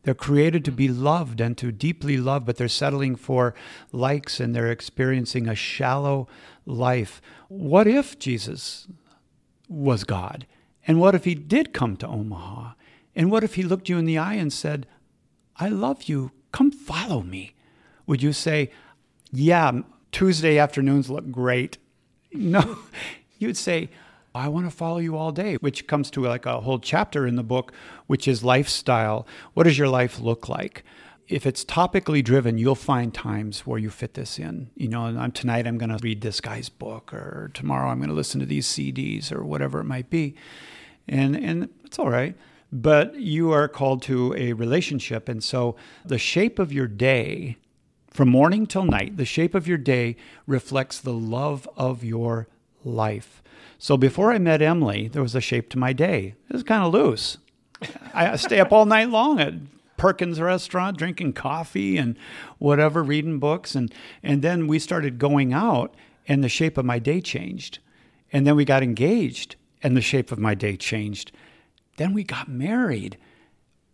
[0.03, 1.03] They're created to be mm-hmm.
[1.03, 3.55] loved and to deeply love, but they're settling for
[3.93, 6.27] likes and they're experiencing a shallow
[6.67, 7.23] life.
[7.49, 8.89] What if Jesus
[9.69, 10.47] was God?
[10.87, 12.73] And what if he did come to Omaha?
[13.15, 14.87] And what if he looked you in the eye and said,
[15.57, 16.33] I love you.
[16.51, 17.55] Come follow me.
[18.07, 18.71] Would you say,
[19.31, 21.79] Yeah, Tuesday afternoons look great?
[22.33, 22.79] No,
[23.39, 23.91] you'd say,
[24.35, 27.37] I want to follow you all day, which comes to like a whole chapter in
[27.37, 27.73] the book,
[28.07, 29.27] which is lifestyle.
[29.53, 30.85] What does your life look like?
[31.33, 34.71] If it's topically driven, you'll find times where you fit this in.
[34.77, 38.11] You know, I'm, tonight I'm going to read this guy's book, or tomorrow I'm going
[38.11, 40.35] to listen to these CDs, or whatever it might be.
[41.09, 42.37] And, and it's all right
[42.75, 45.29] but you are called to a relationship.
[45.29, 47.59] And so the shape of your day
[48.11, 50.17] From morning till night, the shape of your day
[50.47, 52.47] reflects the love of your
[52.85, 53.43] life.
[53.79, 56.35] So before I met Emily, there was a shape to my day.
[56.51, 57.39] It was kind of loose.
[58.15, 59.55] I stay up all night long at
[60.03, 62.19] Perkins restaurant, drinking coffee and
[62.59, 63.77] whatever, reading books.
[63.77, 65.95] And, and then we started going out,
[66.27, 67.79] and the shape of my day changed.
[68.33, 71.31] And then we got engaged, and the shape of my day changed.
[71.99, 73.17] Then we got married.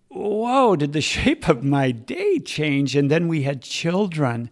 [0.09, 2.97] Whoa, did the shape of my day change?
[2.97, 4.49] And then we had children,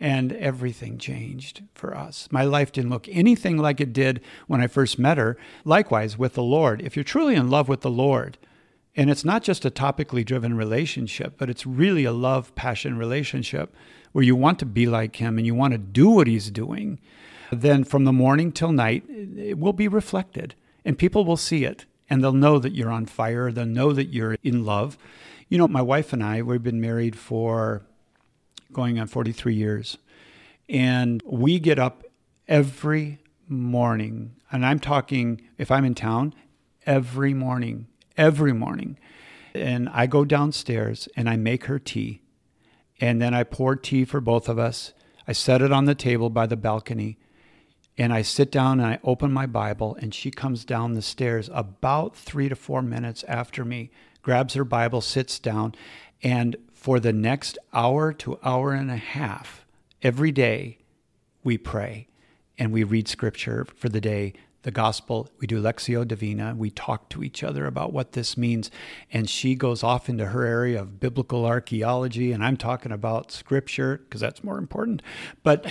[0.00, 2.26] and everything changed for us.
[2.32, 5.36] My life didn't look anything like it did when I first met her.
[5.64, 6.82] Likewise, with the Lord.
[6.82, 8.38] If you're truly in love with the Lord,
[8.96, 13.74] and it's not just a topically driven relationship, but it's really a love passion relationship
[14.12, 17.00] where you want to be like Him and you want to do what He's doing,
[17.50, 20.54] then from the morning till night, it will be reflected
[20.84, 23.50] and people will see it and they'll know that you're on fire.
[23.50, 24.98] They'll know that you're in love.
[25.48, 27.82] You know, my wife and I, we've been married for
[28.72, 29.98] going on 43 years.
[30.68, 32.04] And we get up
[32.48, 36.34] every morning, and I'm talking if I'm in town,
[36.86, 38.98] every morning, every morning.
[39.54, 42.22] And I go downstairs and I make her tea.
[43.00, 44.92] And then I pour tea for both of us.
[45.26, 47.18] I set it on the table by the balcony.
[47.96, 51.48] And I sit down and I open my Bible, and she comes down the stairs
[51.52, 55.76] about three to four minutes after me, grabs her Bible, sits down,
[56.20, 59.64] and for the next hour to hour and a half,
[60.02, 60.78] every day,
[61.44, 62.08] we pray
[62.58, 64.32] and we read scripture for the day
[64.64, 65.28] the gospel.
[65.38, 66.54] We do Lectio Divina.
[66.56, 68.70] We talk to each other about what this means.
[69.12, 73.98] And she goes off into her area of biblical archaeology, and I'm talking about scripture
[73.98, 75.02] because that's more important.
[75.42, 75.66] But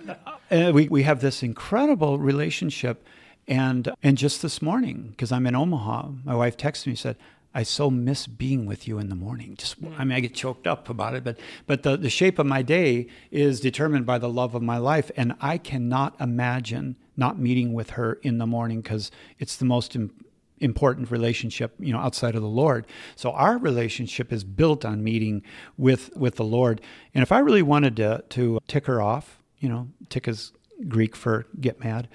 [0.50, 3.06] uh, we, we have this incredible relationship.
[3.46, 7.16] And, and just this morning, because I'm in Omaha, my wife texted me and said,
[7.52, 9.56] I so miss being with you in the morning.
[9.58, 12.46] Just, I mean, I get choked up about it, but but the, the shape of
[12.46, 17.38] my day is determined by the love of my life, and I cannot imagine not
[17.38, 20.10] meeting with her in the morning because it's the most Im-
[20.58, 22.84] important relationship you know outside of the lord
[23.16, 25.42] so our relationship is built on meeting
[25.78, 26.80] with with the lord
[27.14, 30.52] and if i really wanted to to tick her off you know tick is
[30.88, 32.08] greek for get mad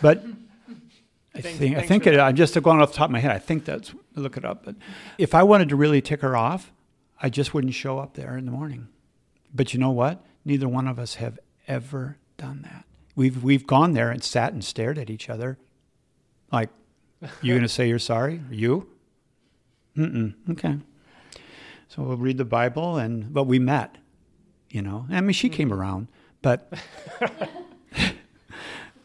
[0.00, 0.24] but
[1.34, 3.32] I Thanks- think I think it, I'm just going off the top of my head.
[3.32, 4.64] I think that's look it up.
[4.64, 4.76] But
[5.18, 6.72] if I wanted to really tick her off,
[7.20, 8.88] I just wouldn't show up there in the morning.
[9.54, 10.24] But you know what?
[10.46, 12.86] Neither one of us have ever done that.
[13.16, 15.58] We've we've gone there and sat and stared at each other,
[16.52, 16.68] like,
[17.42, 18.42] "You to say you're sorry?
[18.50, 18.88] You?
[19.96, 20.34] Mm-mm.
[20.50, 20.78] Okay.
[21.88, 23.96] So we'll read the Bible, and but we met.
[24.68, 26.08] You know, I mean, she came around,
[26.42, 26.70] but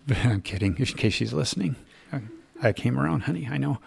[0.09, 0.75] I'm kidding.
[0.77, 1.77] In case she's listening,
[2.61, 3.47] I came around, honey.
[3.49, 3.79] I know,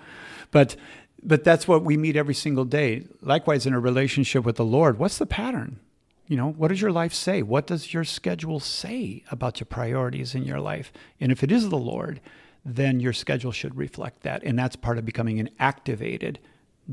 [0.51, 0.77] but
[1.23, 3.07] but that's what we meet every single day.
[3.21, 5.81] Likewise, in a relationship with the Lord, what's the pattern?
[6.27, 7.43] You know, what does your life say?
[7.43, 10.93] What does your schedule say about your priorities in your life?
[11.21, 12.21] And if it is the Lord,
[12.65, 14.43] then your schedule should reflect that.
[14.43, 16.39] And that's part of becoming an activated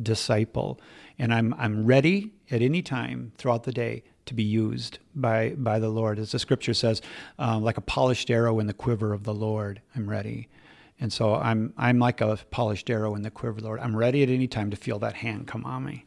[0.01, 0.79] disciple.
[1.17, 5.79] And I'm I'm ready at any time throughout the day to be used by by
[5.79, 7.01] the Lord, as the Scripture says,
[7.39, 9.81] uh, like a polished arrow in the quiver of the Lord.
[9.95, 10.49] I'm ready.
[10.99, 13.79] And so I'm I'm like a polished arrow in the quiver of the Lord.
[13.79, 16.05] I'm ready at any time to feel that hand come on me.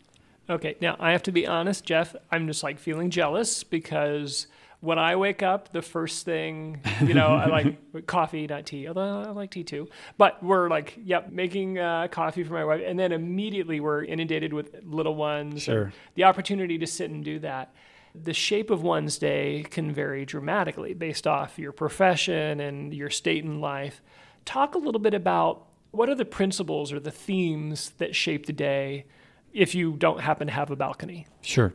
[0.49, 2.15] Okay, now I have to be honest, Jeff.
[2.31, 4.47] I'm just like feeling jealous because
[4.81, 9.23] when I wake up, the first thing, you know, I like coffee, not tea, although
[9.23, 9.89] I like tea too.
[10.19, 12.83] But we're like, yep, making uh, coffee for my wife.
[12.85, 15.63] And then immediately we're inundated with little ones.
[15.63, 15.93] Sure.
[16.15, 17.75] The opportunity to sit and do that.
[18.15, 23.43] The shape of one's day can vary dramatically based off your profession and your state
[23.43, 24.03] in life.
[24.45, 28.53] Talk a little bit about what are the principles or the themes that shape the
[28.53, 29.07] day
[29.55, 31.27] if you don't happen to have a balcony.
[31.41, 31.73] Sure.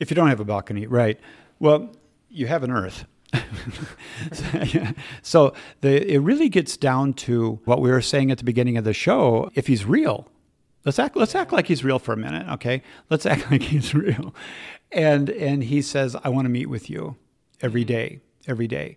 [0.00, 1.20] If you don't have a balcony, right.
[1.60, 1.92] Well,
[2.28, 3.04] you have an earth.
[5.22, 8.84] so the, it really gets down to what we were saying at the beginning of
[8.84, 9.50] the show.
[9.54, 10.28] If he's real,
[10.84, 12.82] let's act, let's act like he's real for a minute, okay?
[13.10, 14.34] Let's act like he's real.
[14.90, 17.16] And, and he says, I want to meet with you
[17.60, 17.88] every mm-hmm.
[17.88, 18.96] day, every day.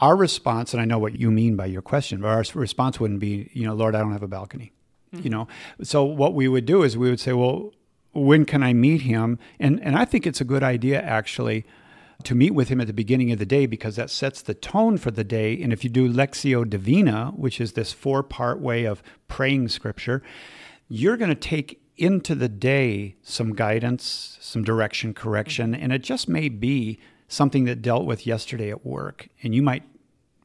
[0.00, 3.20] Our response, and I know what you mean by your question, but our response wouldn't
[3.20, 4.72] be, you know, Lord, I don't have a balcony.
[5.22, 5.48] You know,
[5.82, 7.72] so what we would do is we would say, well,
[8.12, 9.38] when can I meet him?
[9.58, 11.66] And and I think it's a good idea actually
[12.22, 14.96] to meet with him at the beginning of the day because that sets the tone
[14.96, 15.60] for the day.
[15.60, 20.22] And if you do lectio Divina, which is this four part way of praying scripture,
[20.88, 26.28] you're going to take into the day some guidance, some direction, correction, and it just
[26.28, 26.98] may be
[27.28, 29.28] something that dealt with yesterday at work.
[29.42, 29.82] And you might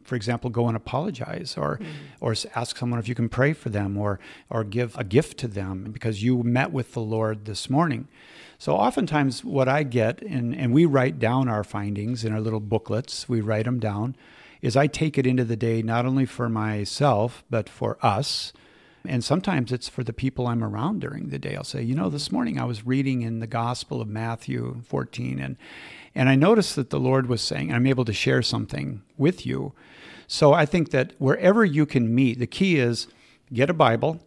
[0.09, 1.91] for example, go and apologize or mm-hmm.
[2.19, 4.19] or ask someone if you can pray for them or
[4.49, 8.07] or give a gift to them because you met with the Lord this morning.
[8.57, 12.59] So oftentimes what I get and, and we write down our findings in our little
[12.59, 14.15] booklets, we write them down,
[14.61, 18.51] is I take it into the day not only for myself, but for us.
[19.07, 21.55] And sometimes it's for the people I'm around during the day.
[21.55, 25.39] I'll say, you know, this morning I was reading in the Gospel of Matthew 14
[25.39, 25.55] and
[26.15, 29.73] and I noticed that the Lord was saying, I'm able to share something with you.
[30.31, 33.07] So I think that wherever you can meet, the key is
[33.51, 34.21] get a Bible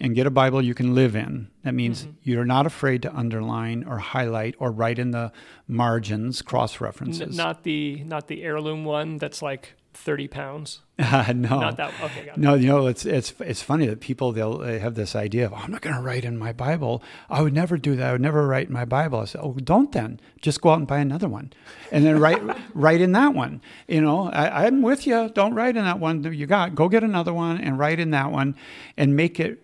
[0.00, 1.48] and get a Bible you can live in.
[1.64, 2.12] That means mm-hmm.
[2.22, 5.30] you're not afraid to underline or highlight or write in the
[5.66, 7.20] margins cross references.
[7.20, 10.80] N- not the not the heirloom one that's like 30 pounds.
[11.00, 11.92] Uh, no, not that.
[12.02, 12.54] Okay, no.
[12.54, 15.56] You know, it's it's it's funny that people they'll they have this idea of oh,
[15.56, 17.04] I'm not going to write in my Bible.
[17.30, 18.08] I would never do that.
[18.08, 19.20] I would never write in my Bible.
[19.20, 20.18] I said, oh, don't then.
[20.42, 21.52] Just go out and buy another one,
[21.92, 22.42] and then write
[22.74, 23.60] write in that one.
[23.86, 25.30] You know, I, I'm with you.
[25.32, 26.74] Don't write in that one that you got.
[26.74, 28.56] Go get another one and write in that one,
[28.96, 29.62] and make it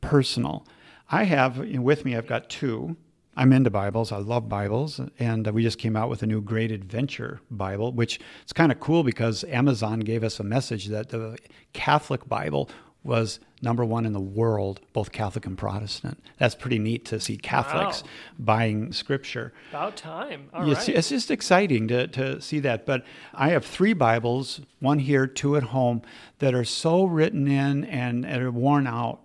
[0.00, 0.66] personal.
[1.10, 2.16] I have with me.
[2.16, 2.96] I've got two.
[3.40, 4.12] I'm into Bibles.
[4.12, 7.90] I love Bibles, and uh, we just came out with a new Great Adventure Bible,
[7.90, 11.38] which it's kind of cool because Amazon gave us a message that the
[11.72, 12.68] Catholic Bible
[13.02, 16.22] was number one in the world, both Catholic and Protestant.
[16.36, 18.08] That's pretty neat to see Catholics wow.
[18.38, 19.54] buying Scripture.
[19.70, 20.50] About time.
[20.52, 20.98] All it's, right.
[20.98, 22.84] it's just exciting to, to see that.
[22.84, 26.02] But I have three Bibles, one here, two at home,
[26.40, 29.20] that are so written in and, and are worn out.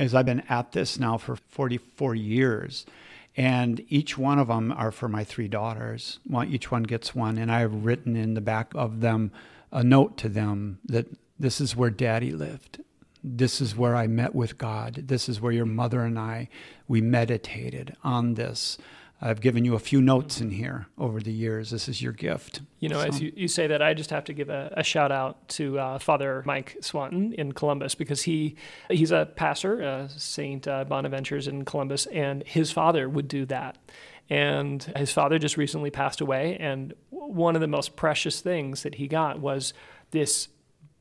[0.00, 2.86] As I've been at this now for 44 years,
[3.36, 6.18] and each one of them are for my three daughters.
[6.28, 9.30] Well, each one gets one, and I have written in the back of them
[9.72, 11.06] a note to them that
[11.38, 12.82] this is where Daddy lived.
[13.22, 15.04] This is where I met with God.
[15.06, 16.48] This is where your mother and I
[16.88, 18.78] we meditated on this.
[19.22, 21.70] I've given you a few notes in here over the years.
[21.70, 22.62] This is your gift.
[22.78, 23.08] You know, so.
[23.08, 25.78] as you, you say that, I just have to give a, a shout out to
[25.78, 28.56] uh, Father Mike Swanton in Columbus because he
[28.88, 33.76] he's a pastor, uh, Saint uh, Bonaventure's in Columbus, and his father would do that.
[34.30, 38.94] And his father just recently passed away, and one of the most precious things that
[38.94, 39.74] he got was
[40.12, 40.48] this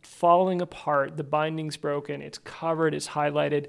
[0.02, 1.16] falling apart.
[1.16, 2.22] The binding's broken.
[2.22, 2.94] It's covered.
[2.94, 3.68] It's highlighted,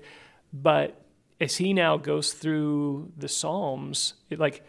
[0.53, 1.01] but
[1.41, 4.63] as he now goes through the Psalms, it, like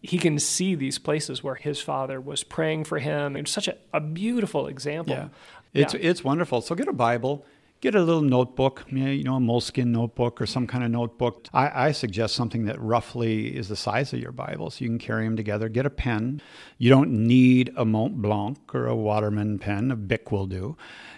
[0.00, 3.36] he can see these places where his father was praying for him.
[3.36, 5.14] It's such a, a beautiful example.
[5.14, 5.28] Yeah.
[5.74, 6.00] It's, yeah.
[6.02, 6.60] it's wonderful.
[6.60, 7.44] So get a Bible,
[7.80, 11.48] get a little notebook, you know, a moleskin notebook or some kind of notebook.
[11.52, 14.98] I, I, suggest something that roughly is the size of your Bible so you can
[14.98, 15.68] carry them together.
[15.68, 16.40] Get a pen.
[16.78, 20.76] You don't need a Mont Blanc or a Waterman pen, a Bic will do.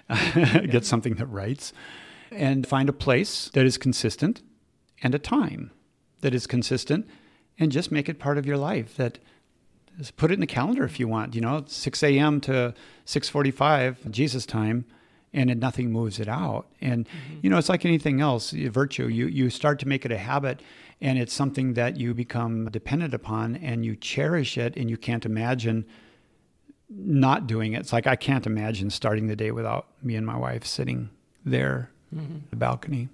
[0.34, 1.72] get something that writes
[2.34, 4.42] and find a place that is consistent
[5.02, 5.70] and a time
[6.20, 7.06] that is consistent
[7.58, 9.18] and just make it part of your life that
[9.98, 12.74] just put it in the calendar if you want you know 6 a.m to
[13.06, 14.84] 6.45 jesus time
[15.32, 17.38] and it, nothing moves it out and mm-hmm.
[17.42, 20.60] you know it's like anything else virtue you, you start to make it a habit
[21.00, 25.26] and it's something that you become dependent upon and you cherish it and you can't
[25.26, 25.84] imagine
[26.88, 30.36] not doing it it's like i can't imagine starting the day without me and my
[30.36, 31.10] wife sitting
[31.44, 32.38] there mm-hmm.
[32.50, 33.08] the balcony.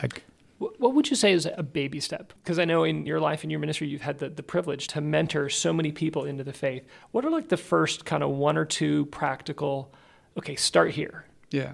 [0.00, 0.22] Like,
[0.58, 2.32] what would you say is a baby step?
[2.42, 5.00] Because I know in your life and your ministry, you've had the, the privilege to
[5.00, 6.84] mentor so many people into the faith.
[7.10, 9.92] What are like the first kind of one or two practical,
[10.38, 11.26] okay, start here?
[11.50, 11.72] Yeah.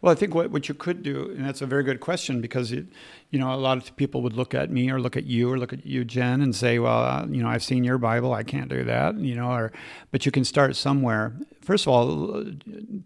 [0.00, 2.72] Well, I think what, what you could do, and that's a very good question because,
[2.72, 2.86] it,
[3.30, 5.58] you know, a lot of people would look at me or look at you or
[5.58, 8.42] look at you, Jen, and say, well, uh, you know, I've seen your Bible, I
[8.42, 9.72] can't do that, you know, or,
[10.10, 11.34] but you can start somewhere.
[11.60, 12.44] First of all,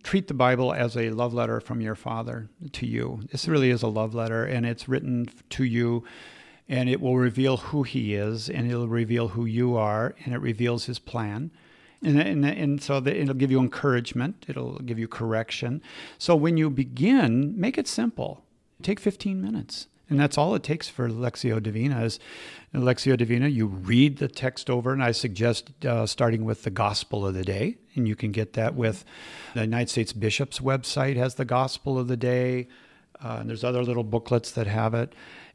[0.03, 3.23] treat the Bible as a love letter from your Father to you.
[3.31, 6.05] This really is a love letter, and it's written to you
[6.71, 10.39] and it will reveal who he is and it'll reveal who you are and it
[10.39, 11.51] reveals his plan
[12.03, 15.83] and, and, and so it'll give you encouragement, it'll give you correction.
[16.19, 18.43] So when you begin, make it simple.
[18.83, 19.87] Take 15 minutes.
[20.09, 22.19] And that's all it takes for Lectio Divina is
[22.75, 27.27] Lectio Divina, you read the text over, and I suggest uh, starting with the Gospel
[27.27, 27.79] of the Day.
[27.95, 29.05] And you can get that with
[29.55, 32.69] the United States Bishop's website has the Gospel of the Day.
[33.23, 35.15] Uh, and there's other little booklets that have it.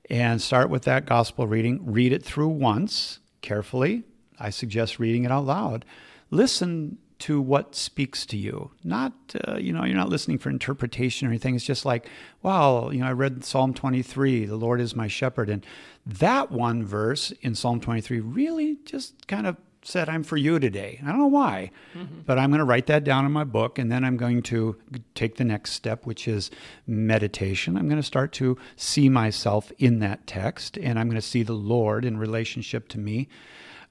[0.09, 1.79] And start with that Gospel reading.
[1.91, 4.03] Read it through once carefully.
[4.39, 5.85] I suggest reading it out loud
[6.29, 8.71] listen to what speaks to you.
[8.83, 9.13] Not,
[9.47, 11.55] uh, you know, you're not listening for interpretation or anything.
[11.55, 12.09] It's just like,
[12.41, 15.49] wow, you know, I read Psalm 23, the Lord is my shepherd.
[15.49, 15.65] And
[16.05, 20.99] that one verse in Psalm 23 really just kind of said, I'm for you today.
[21.03, 22.21] I don't know why, mm-hmm.
[22.25, 23.77] but I'm going to write that down in my book.
[23.77, 24.75] And then I'm going to
[25.13, 26.49] take the next step, which is
[26.87, 27.77] meditation.
[27.77, 31.43] I'm going to start to see myself in that text, and I'm going to see
[31.43, 33.29] the Lord in relationship to me.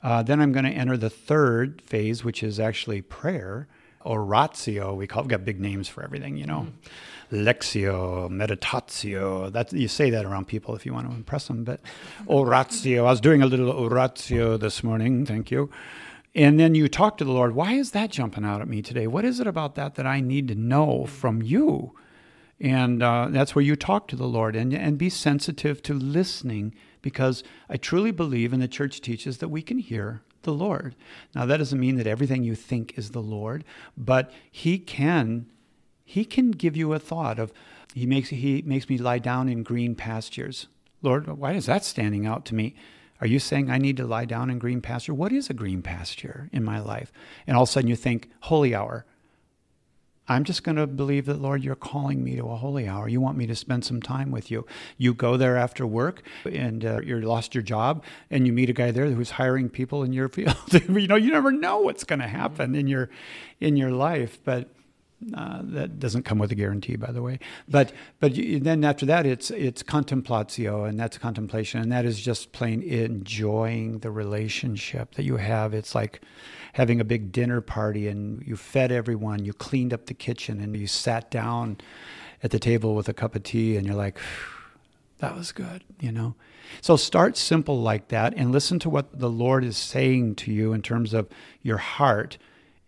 [0.04, 3.66] Uh, then I'm going to enter the third phase, which is actually prayer.
[4.04, 4.94] oratio.
[4.94, 6.66] We call we got big names for everything, you know.
[7.32, 7.44] Mm.
[7.44, 9.50] Lectio, meditatio.
[9.50, 11.64] That you say that around people if you want to impress them.
[11.64, 11.80] But
[12.26, 13.06] oratio.
[13.06, 15.24] I was doing a little oratio this morning.
[15.24, 15.70] Thank you.
[16.34, 17.54] And then you talk to the Lord.
[17.54, 19.06] Why is that jumping out at me today?
[19.06, 21.94] What is it about that that I need to know from you?
[22.60, 26.74] And uh, that's where you talk to the Lord and, and be sensitive to listening
[27.04, 30.96] because I truly believe, and the church teaches, that we can hear the Lord.
[31.34, 33.62] Now that doesn't mean that everything you think is the Lord,
[33.94, 35.46] but He can
[36.06, 37.52] He can give you a thought of
[37.94, 40.66] He makes He makes me lie down in green pastures.
[41.02, 42.74] Lord, why is that standing out to me?
[43.20, 45.12] Are you saying I need to lie down in green pasture?
[45.12, 47.12] What is a green pasture in my life?
[47.46, 49.04] And all of a sudden you think, holy hour.
[50.28, 53.08] I'm just going to believe that, Lord, you're calling me to a holy hour.
[53.08, 54.66] You want me to spend some time with you.
[54.96, 58.72] You go there after work and uh, you lost your job and you meet a
[58.72, 60.56] guy there who's hiring people in your field.
[60.72, 63.10] you know, you never know what's going to happen in your
[63.60, 64.68] in your life, but
[65.32, 67.38] uh, that doesn't come with a guarantee, by the way.
[67.68, 72.20] But but you, then after that, it's it's contemplatio, and that's contemplation, and that is
[72.20, 75.72] just plain enjoying the relationship that you have.
[75.72, 76.20] It's like
[76.74, 80.76] having a big dinner party and you fed everyone, you cleaned up the kitchen, and
[80.76, 81.78] you sat down
[82.42, 84.18] at the table with a cup of tea, and you're like,
[85.18, 86.34] that was good, you know?
[86.80, 90.72] So start simple like that and listen to what the Lord is saying to you
[90.72, 91.28] in terms of
[91.62, 92.36] your heart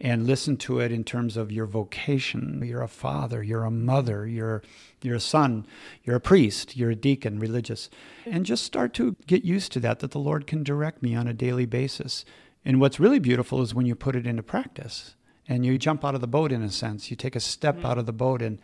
[0.00, 2.62] and listen to it in terms of your vocation.
[2.64, 4.62] You're a father, you're a mother, you're
[5.02, 5.66] you're a son,
[6.04, 7.88] you're a priest, you're a deacon, religious.
[8.24, 11.26] And just start to get used to that that the Lord can direct me on
[11.26, 12.24] a daily basis.
[12.64, 15.14] And what's really beautiful is when you put it into practice
[15.48, 17.10] and you jump out of the boat in a sense.
[17.10, 17.86] You take a step mm-hmm.
[17.86, 18.60] out of the boat and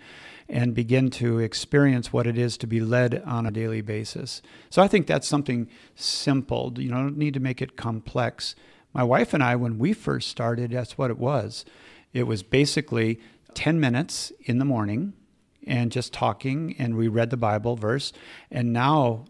[0.48, 4.42] and begin to experience what it is to be led on a daily basis.
[4.68, 6.74] So I think that's something simple.
[6.76, 8.54] You don't need to make it complex.
[8.92, 11.64] My wife and I, when we first started, that's what it was.
[12.12, 13.20] It was basically
[13.54, 15.14] 10 minutes in the morning
[15.66, 18.12] and just talking, and we read the Bible verse.
[18.50, 19.24] And now,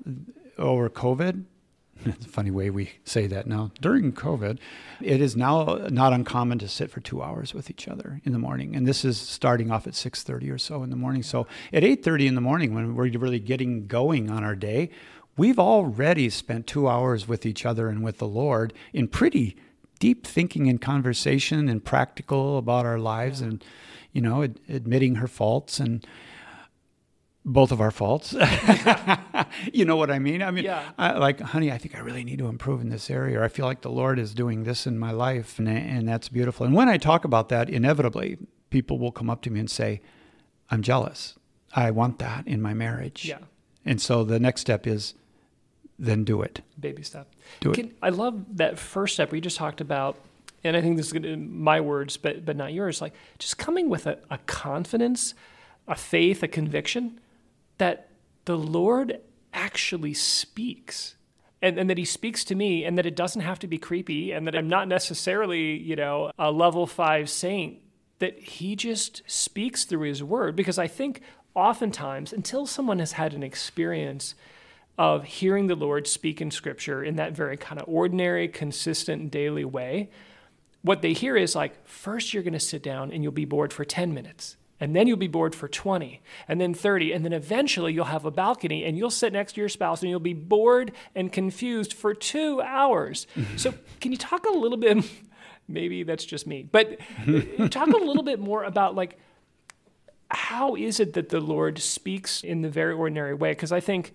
[0.59, 1.45] over COVID,
[2.05, 3.71] it's a funny way we say that now.
[3.81, 4.59] During COVID,
[5.01, 8.39] it is now not uncommon to sit for two hours with each other in the
[8.39, 11.23] morning, and this is starting off at six thirty or so in the morning.
[11.23, 14.91] So at eight thirty in the morning, when we're really getting going on our day,
[15.37, 19.57] we've already spent two hours with each other and with the Lord in pretty
[19.99, 23.65] deep thinking and conversation and practical about our lives, and
[24.13, 26.05] you know, ad- admitting her faults and
[27.45, 28.33] both of our faults.
[29.73, 30.43] you know what I mean?
[30.43, 30.91] I mean, yeah.
[30.99, 33.41] I, like, honey, I think I really need to improve in this area.
[33.41, 36.29] Or I feel like the Lord is doing this in my life, and, and that's
[36.29, 36.67] beautiful.
[36.67, 38.39] And when I talk about that, inevitably,
[38.71, 40.01] people will come up to me and say,
[40.71, 41.37] I'm jealous.
[41.75, 43.25] I want that in my marriage.
[43.25, 43.39] Yeah.
[43.85, 45.15] And so the next step is
[45.99, 46.61] then do it.
[46.79, 47.29] Baby step.
[47.61, 47.97] Do Can, it.
[48.03, 50.17] I love that first step where you just talked about,
[50.65, 53.01] and I think this is gonna, my words, but but not yours.
[53.01, 55.35] Like just coming with a, a confidence,
[55.87, 57.21] a faith, a conviction
[57.79, 58.09] that
[58.45, 59.21] the Lord
[59.53, 61.17] actually speaks.
[61.65, 64.33] And, and, that he speaks to me and that it doesn't have to be creepy
[64.33, 67.79] and that I'm not necessarily, you know, a level five saint,
[68.19, 70.57] that he just speaks through his word.
[70.57, 71.21] Because I think
[71.55, 74.35] oftentimes, until someone has had an experience
[74.99, 79.65] of hearing the Lord speak in scripture in that very kind of ordinary, consistent, daily
[79.65, 80.11] way,
[80.83, 83.73] what they hear is like, first you're going to sit down and you'll be bored
[83.73, 87.33] for 10 minutes and then you'll be bored for 20 and then 30 and then
[87.33, 90.35] eventually you'll have a balcony and you'll sit next to your spouse and you'll be
[90.35, 93.27] bored and confused for two hours.
[93.57, 95.05] So can you talk a little bit
[95.69, 99.19] maybe that's just me but uh, talk a little bit more about like
[100.29, 103.53] how is it that the lord speaks in the very ordinary way?
[103.53, 104.13] Because i think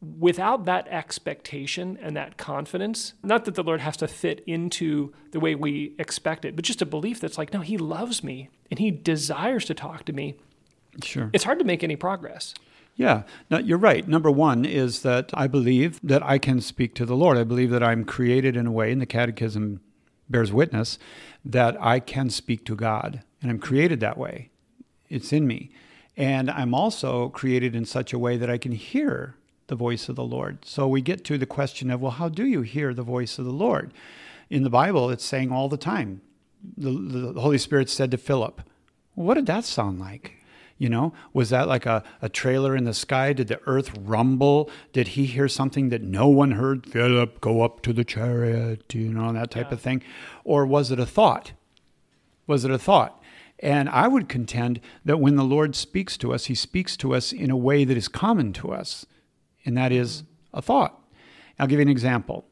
[0.00, 5.40] without that expectation and that confidence, not that the Lord has to fit into the
[5.40, 8.78] way we expect it, but just a belief that's like, no, He loves me and
[8.78, 10.36] He desires to talk to me.
[11.02, 11.30] Sure.
[11.32, 12.54] It's hard to make any progress.
[12.96, 14.06] Yeah, now, you're right.
[14.06, 17.38] Number one is that I believe that I can speak to the Lord.
[17.38, 19.80] I believe that I'm created in a way, and the Catechism
[20.28, 20.98] bears witness,
[21.44, 23.22] that I can speak to God.
[23.40, 24.50] And I'm created that way.
[25.08, 25.70] It's in me.
[26.16, 29.36] And I'm also created in such a way that I can hear
[29.70, 30.66] the voice of the Lord.
[30.66, 33.46] So we get to the question of, well, how do you hear the voice of
[33.46, 33.94] the Lord?
[34.50, 36.20] In the Bible, it's saying all the time.
[36.76, 36.90] The,
[37.32, 38.60] the Holy Spirit said to Philip,
[39.14, 40.34] well, what did that sound like?
[40.76, 43.32] You know, was that like a, a trailer in the sky?
[43.32, 44.70] Did the earth rumble?
[44.92, 46.86] Did he hear something that no one heard?
[46.86, 49.74] Philip, go up to the chariot, you know, that type yeah.
[49.74, 50.02] of thing.
[50.42, 51.52] Or was it a thought?
[52.46, 53.22] Was it a thought?
[53.60, 57.30] And I would contend that when the Lord speaks to us, he speaks to us
[57.30, 59.04] in a way that is common to us
[59.64, 61.00] and that is a thought.
[61.58, 62.46] I'll give you an example.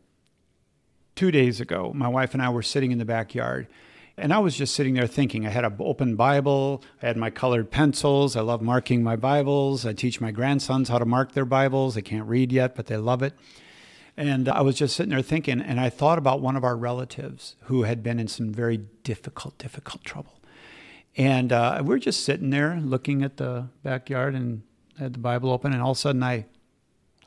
[1.15, 3.67] Two days ago, my wife and I were sitting in the backyard,
[4.17, 5.47] And I was just sitting there thinking.
[5.47, 8.35] I had an open Bible, I had my colored pencils.
[8.35, 9.87] I love marking my Bibles.
[9.87, 11.95] I teach my grandsons how to mark their Bibles.
[11.95, 13.35] They can't read yet, but they love it.
[14.17, 17.55] And I was just sitting there thinking, and I thought about one of our relatives
[17.67, 20.41] who had been in some very difficult, difficult trouble.
[21.17, 24.63] And uh, we are just sitting there looking at the backyard and
[24.99, 26.47] had the Bible open, and all of a sudden I,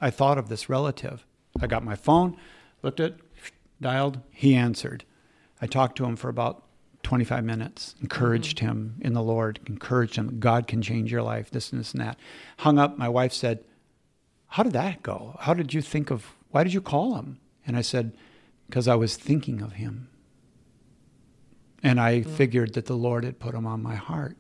[0.02, 1.26] I thought of this relative.
[1.62, 2.36] I got my phone,
[2.82, 3.16] looked at,
[3.80, 5.06] dialed, he answered.
[5.62, 6.64] I talked to him for about
[7.04, 8.68] 25 minutes, encouraged mm-hmm.
[8.68, 12.02] him in the Lord, encouraged him, God can change your life, this and this and
[12.02, 12.18] that.
[12.60, 13.64] Hung up, my wife said,
[14.48, 15.36] How did that go?
[15.40, 17.40] How did you think of, why did you call him?
[17.66, 18.14] And I said,
[18.68, 20.10] Because I was thinking of him.
[21.84, 22.36] And I mm-hmm.
[22.36, 24.38] figured that the Lord had put him on my heart.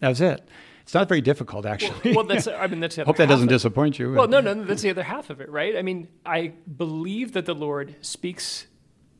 [0.00, 0.48] That was it.
[0.90, 2.12] It's not very difficult, actually.
[2.12, 2.96] Well, well that's I mean that's.
[3.06, 4.12] Hope that doesn't disappoint you.
[4.12, 5.76] Well, no, no, that's the other half of it, right?
[5.76, 8.66] I mean, I believe that the Lord speaks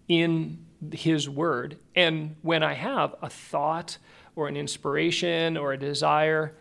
[0.08, 1.78] in his word.
[1.94, 3.98] And when I have a thought
[4.34, 6.56] or an inspiration or a desire,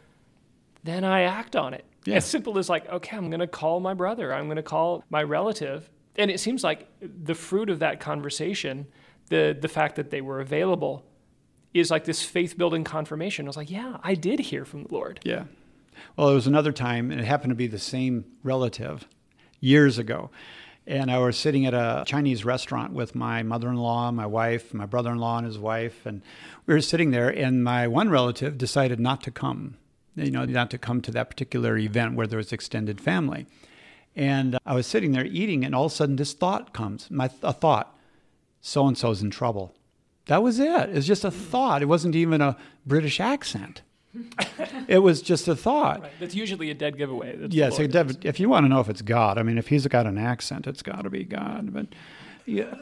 [0.83, 1.85] then I act on it.
[2.05, 2.17] Yeah.
[2.17, 5.03] As simple as like, okay, I'm going to call my brother, I'm going to call
[5.09, 5.89] my relative.
[6.17, 8.85] And it seems like the fruit of that conversation,
[9.29, 11.03] the the fact that they were available
[11.73, 13.45] is like this faith building confirmation.
[13.45, 15.19] I was like, yeah, I did hear from the Lord.
[15.23, 15.45] Yeah.
[16.15, 19.07] Well, it was another time, and it happened to be the same relative
[19.59, 20.29] years ago
[20.89, 25.37] and I was sitting at a Chinese restaurant with my mother-in-law, my wife, my brother-in-law,
[25.37, 26.23] and his wife, and
[26.65, 27.29] we were sitting there.
[27.29, 29.77] And my one relative decided not to come,
[30.15, 33.45] you know, not to come to that particular event where there was extended family.
[34.15, 37.09] And I was sitting there eating, and all of a sudden, this thought comes.
[37.11, 37.95] My a thought:
[38.59, 39.75] so and so's in trouble.
[40.29, 40.89] That was it.
[40.89, 41.81] It was just a thought.
[41.81, 42.55] It wasn't even a
[42.85, 43.81] British accent.
[44.87, 46.01] it was just a thought.
[46.01, 46.11] Right.
[46.19, 47.35] That's usually a dead giveaway.
[47.35, 49.87] That's yes, dead, if you want to know if it's God, I mean, if he's
[49.87, 51.73] got an accent, it's got to be God.
[51.73, 51.87] But
[52.45, 52.75] yeah,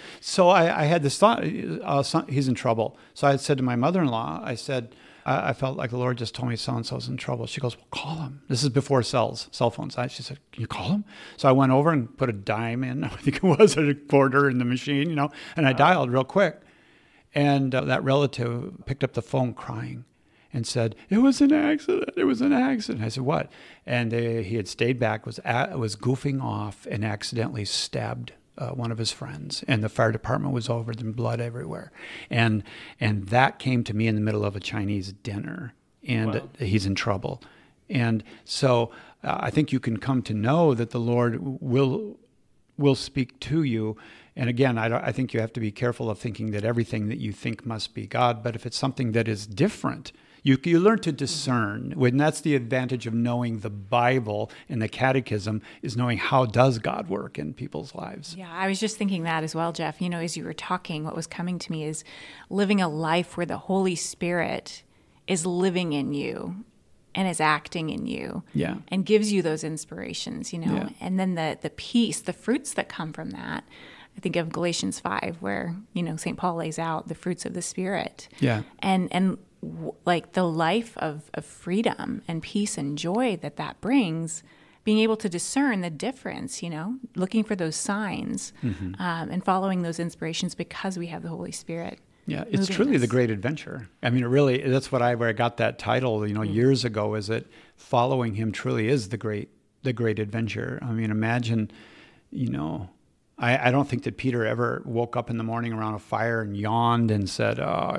[0.20, 2.96] so I, I, had this thought: uh, he's in trouble.
[3.12, 4.94] So I said to my mother-in-law, I said.
[5.26, 7.46] I, I felt like the Lord just told me so and so's in trouble.
[7.46, 8.40] She goes, Well, call him.
[8.48, 9.98] This is before cells, cell phones.
[9.98, 11.04] I, she said, Can you call him?
[11.36, 13.04] So I went over and put a dime in.
[13.04, 16.24] I think it was a quarter in the machine, you know, and I dialed real
[16.24, 16.62] quick.
[17.34, 20.04] And uh, that relative picked up the phone crying
[20.52, 22.10] and said, "It was an accident.
[22.16, 23.50] It was an accident." I said, "What?"
[23.86, 28.70] And they, he had stayed back, was at, was goofing off, and accidentally stabbed uh,
[28.70, 29.64] one of his friends.
[29.68, 31.92] And the fire department was over, and blood everywhere.
[32.28, 32.64] And
[32.98, 35.74] and that came to me in the middle of a Chinese dinner,
[36.06, 36.48] and wow.
[36.58, 37.42] he's in trouble.
[37.88, 38.90] And so
[39.22, 42.18] uh, I think you can come to know that the Lord will
[42.76, 43.96] will speak to you.
[44.40, 47.18] And again, I, I think you have to be careful of thinking that everything that
[47.18, 48.42] you think must be God.
[48.42, 50.12] But if it's something that is different,
[50.42, 51.92] you, you learn to discern.
[51.94, 56.78] When that's the advantage of knowing the Bible and the Catechism is knowing how does
[56.78, 58.34] God work in people's lives.
[58.34, 60.00] Yeah, I was just thinking that as well, Jeff.
[60.00, 62.02] You know, as you were talking, what was coming to me is
[62.48, 64.84] living a life where the Holy Spirit
[65.26, 66.64] is living in you
[67.14, 70.88] and is acting in you yeah and gives you those inspirations you know yeah.
[71.00, 73.64] and then the the peace the fruits that come from that
[74.16, 77.54] I think of Galatians 5 where you know St Paul lays out the fruits of
[77.54, 79.38] the spirit yeah and and
[80.06, 84.42] like the life of, of freedom and peace and joy that that brings
[84.84, 88.94] being able to discern the difference you know looking for those signs mm-hmm.
[89.00, 93.00] um, and following those inspirations because we have the holy spirit yeah it's truly us.
[93.00, 96.26] the great adventure i mean it really that's what i where i got that title
[96.26, 96.54] you know mm-hmm.
[96.54, 97.44] years ago is that
[97.76, 99.50] following him truly is the great
[99.82, 101.70] the great adventure i mean imagine
[102.30, 102.88] you know
[103.40, 106.42] I, I don't think that Peter ever woke up in the morning around a fire
[106.42, 107.96] and yawned and said, "Oh,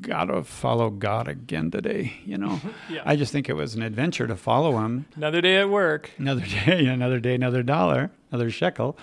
[0.00, 2.12] gotta follow God again today.
[2.24, 2.60] You know,
[2.90, 3.02] yeah.
[3.04, 5.06] I just think it was an adventure to follow Him.
[5.16, 6.10] Another day at work.
[6.18, 8.98] Another day, another day, another dollar, another shekel.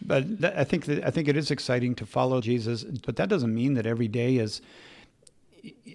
[0.00, 2.84] But th- I think that I think it is exciting to follow Jesus.
[2.84, 4.60] But that doesn't mean that every day is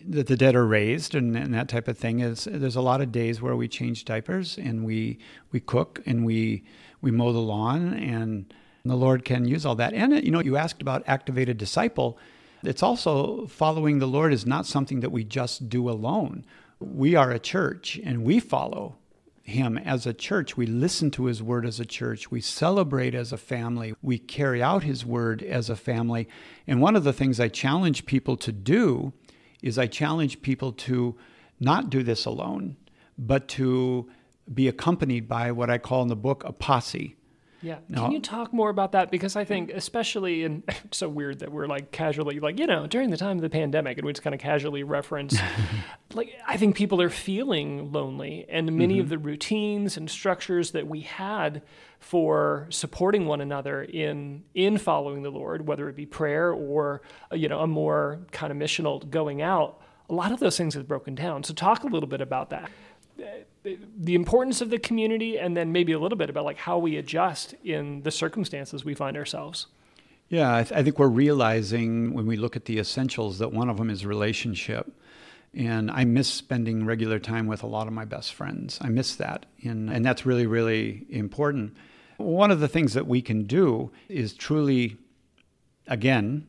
[0.06, 2.20] that the dead are raised and, and that type of thing.
[2.20, 5.20] Is there's a lot of days where we change diapers and we
[5.52, 6.64] we cook and we
[7.02, 8.54] we mow the lawn and
[8.86, 9.94] the Lord can use all that.
[9.94, 12.18] And you know, you asked about activated disciple
[12.64, 16.46] it's also following the Lord is not something that we just do alone.
[16.80, 18.96] We are a church and we follow
[19.42, 20.56] him as a church.
[20.56, 22.32] We listen to his word as a church.
[22.32, 23.96] We celebrate as a family.
[24.02, 26.30] We carry out his word as a family.
[26.66, 29.12] And one of the things I challenge people to do
[29.62, 31.18] is I challenge people to
[31.60, 32.78] not do this alone,
[33.18, 34.10] but to
[34.54, 37.18] be accompanied by what I call in the book a posse.
[37.64, 37.78] Yeah.
[37.88, 38.02] No.
[38.02, 39.10] Can you talk more about that?
[39.10, 42.86] Because I think, especially in, it's so weird that we're like casually, like, you know,
[42.86, 45.38] during the time of the pandemic, and we just kind of casually reference,
[46.14, 48.46] like, I think people are feeling lonely.
[48.50, 51.64] And many of the routines and structures that we had
[52.00, 57.02] for supporting one another in in following the Lord, whether it be prayer or,
[57.32, 60.74] uh, you know, a more kind of missional going out, a lot of those things
[60.74, 61.44] have broken down.
[61.44, 62.70] So talk a little bit about that
[63.64, 66.98] the importance of the community and then maybe a little bit about like how we
[66.98, 69.68] adjust in the circumstances we find ourselves
[70.30, 73.70] Yeah, I, th- I think we're realizing when we look at the essentials that one
[73.70, 74.92] of them is relationship.
[75.54, 78.80] And I miss spending regular time with a lot of my best friends.
[78.82, 79.46] I miss that.
[79.64, 81.76] And, and that's really, really important.
[82.18, 84.98] One of the things that we can do is truly,
[85.88, 86.48] again,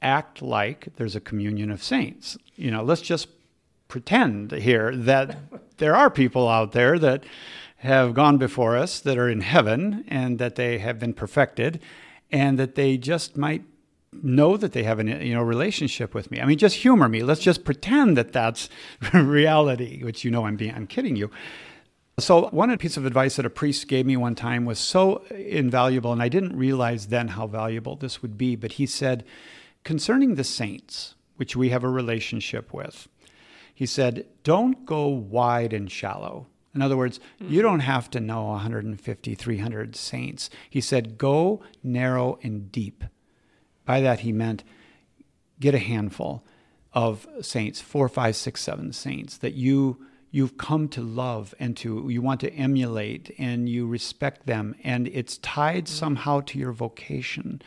[0.00, 2.36] act like there's a communion of saints.
[2.56, 3.28] You know, let's just
[3.92, 5.36] pretend here that
[5.76, 7.22] there are people out there that
[7.76, 11.78] have gone before us that are in heaven and that they have been perfected
[12.30, 13.62] and that they just might
[14.22, 16.40] know that they have a you know relationship with me.
[16.40, 17.22] I mean, just humor me.
[17.22, 18.70] Let's just pretend that that's
[19.12, 21.30] reality, which you know I'm being I'm kidding you.
[22.18, 26.14] So one piece of advice that a priest gave me one time was so invaluable,
[26.14, 28.56] and I didn't realize then how valuable this would be.
[28.56, 29.22] But he said,
[29.84, 33.08] concerning the saints, which we have a relationship with,
[33.82, 36.46] he said, don't go wide and shallow.
[36.72, 37.52] In other words, mm-hmm.
[37.52, 40.50] you don't have to know 150, 300 saints.
[40.70, 43.02] He said, go narrow and deep.
[43.84, 44.62] By that, he meant
[45.58, 46.44] get a handful
[46.92, 52.08] of saints, four, five, six, seven saints that you you've come to love and to
[52.08, 55.92] you want to emulate and you respect them and it's tied mm-hmm.
[55.92, 57.60] somehow to your vocation.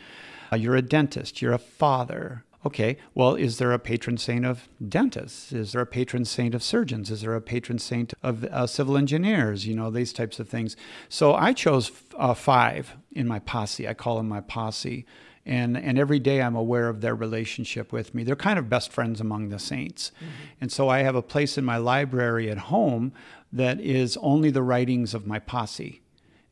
[0.50, 4.68] Uh, you're a dentist, you're a father, Okay, well, is there a patron saint of
[4.88, 5.52] dentists?
[5.52, 7.12] Is there a patron saint of surgeons?
[7.12, 9.68] Is there a patron saint of uh, civil engineers?
[9.68, 10.76] You know, these types of things.
[11.08, 13.86] So I chose uh, five in my posse.
[13.86, 15.06] I call them my posse.
[15.44, 18.24] And, and every day I'm aware of their relationship with me.
[18.24, 20.10] They're kind of best friends among the saints.
[20.16, 20.30] Mm-hmm.
[20.62, 23.12] And so I have a place in my library at home
[23.52, 26.02] that is only the writings of my posse.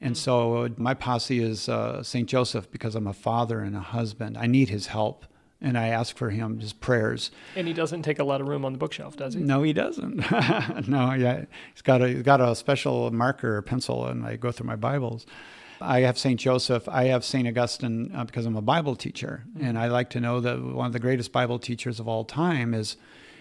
[0.01, 0.17] And mm.
[0.17, 2.29] so my posse is uh, St.
[2.29, 4.39] Joseph because I'm a father and a husband.
[4.39, 5.27] I need his help
[5.65, 7.31] and I ask for him his prayers.
[7.57, 9.41] And he doesn't take a lot of room on the bookshelf, does he?
[9.41, 10.17] No, he doesn't.
[10.89, 14.53] no, yeah, he's got a he's got a special marker or pencil, and I go
[14.53, 15.27] through my Bibles.
[15.81, 16.89] I have Saint Joseph.
[16.89, 19.67] I have Saint Augustine uh, because I'm a Bible teacher, mm-hmm.
[19.67, 22.75] and I like to know that one of the greatest Bible teachers of all time
[22.75, 22.97] is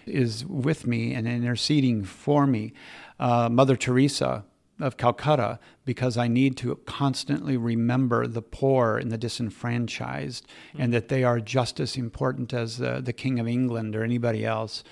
[0.06, 2.72] is with me and interceding for me.
[3.20, 4.44] Uh, Mother Teresa
[4.80, 10.82] of Calcutta because I need to constantly remember the poor and the disenfranchised mm-hmm.
[10.82, 14.44] and that they are just as important as the, the King of England or anybody
[14.44, 14.82] else.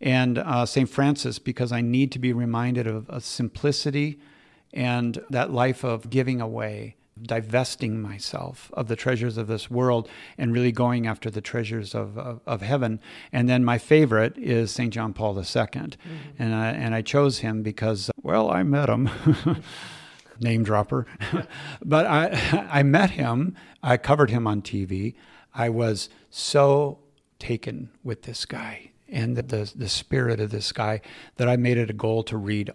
[0.00, 0.88] And uh, St.
[0.88, 4.18] Francis because I need to be reminded of, of simplicity
[4.72, 10.52] and that life of giving away divesting myself of the treasures of this world and
[10.52, 13.00] really going after the treasures of, of, of heaven.
[13.32, 14.92] And then my favorite is St.
[14.92, 15.42] John Paul II.
[15.42, 15.96] Mm-hmm.
[16.38, 19.08] And, I, and I chose him because, well, I met him.
[20.40, 21.06] Name dropper.
[21.84, 25.14] but I, I met him, I covered him on TV.
[25.54, 26.98] I was so
[27.38, 31.00] taken with this guy and the, the, the spirit of this guy
[31.36, 32.70] that I made it a goal to read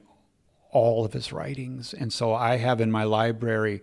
[0.72, 1.94] all of his writings.
[1.94, 3.82] And so I have in my library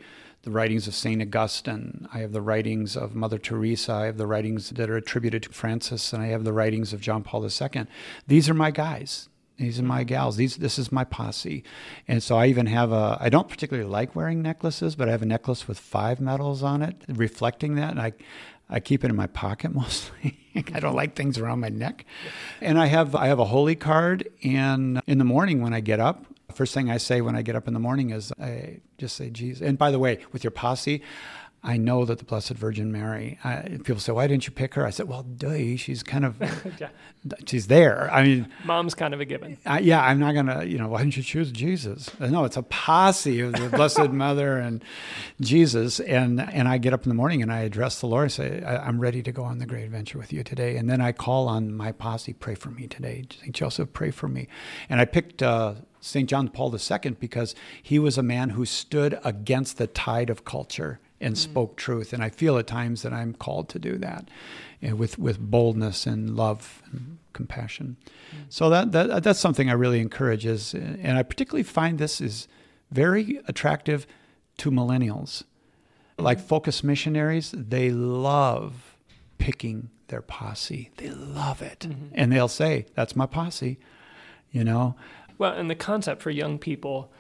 [0.48, 1.20] the writings of St.
[1.20, 2.08] Augustine.
[2.12, 3.92] I have the writings of Mother Teresa.
[3.92, 7.02] I have the writings that are attributed to Francis, and I have the writings of
[7.02, 7.84] John Paul II.
[8.26, 9.28] These are my guys.
[9.58, 10.36] These are my gals.
[10.36, 11.64] These, this is my posse.
[12.06, 15.20] And so I even have a, I don't particularly like wearing necklaces, but I have
[15.20, 17.90] a necklace with five medals on it, reflecting that.
[17.90, 18.14] And I,
[18.70, 20.38] I keep it in my pocket mostly.
[20.72, 22.06] I don't like things around my neck.
[22.62, 26.00] And I have I have a holy card and in the morning when I get
[26.00, 26.24] up,
[26.58, 29.30] First thing I say when I get up in the morning is I just say
[29.30, 29.64] Jesus.
[29.64, 31.02] And by the way, with your posse,
[31.62, 33.38] I know that the Blessed Virgin Mary.
[33.44, 36.34] I, people say, "Why didn't you pick her?" I said, "Well, duh, she's kind of,
[36.80, 36.88] yeah.
[37.46, 38.12] she's there.
[38.12, 39.56] I mean, mom's kind of a given.
[39.66, 42.10] I, yeah, I'm not gonna, you know, why didn't you choose Jesus?
[42.18, 44.82] No, it's a posse of the Blessed Mother and
[45.40, 46.00] Jesus.
[46.00, 48.24] And and I get up in the morning and I address the Lord.
[48.24, 50.76] I say, I, am ready to go on the great adventure with you today.
[50.76, 53.26] And then I call on my posse, pray for me today.
[53.42, 54.48] Saint Joseph, pray for me.
[54.88, 56.28] And I picked uh, St.
[56.28, 61.00] John Paul II because he was a man who stood against the tide of culture
[61.20, 61.38] and mm.
[61.38, 62.12] spoke truth.
[62.12, 64.28] And I feel at times that I'm called to do that
[64.80, 67.96] you know, with, with boldness and love and compassion.
[68.30, 68.44] Mm.
[68.48, 72.48] So that, that that's something I really encourage is, and I particularly find this is
[72.90, 74.06] very attractive
[74.58, 75.44] to millennials.
[76.18, 78.96] Like focus missionaries, they love
[79.38, 80.90] picking their posse.
[80.96, 81.80] They love it.
[81.80, 82.06] Mm-hmm.
[82.14, 83.78] And they'll say, that's my posse,
[84.50, 84.96] you know?
[85.38, 87.12] Well, and the concept for young people,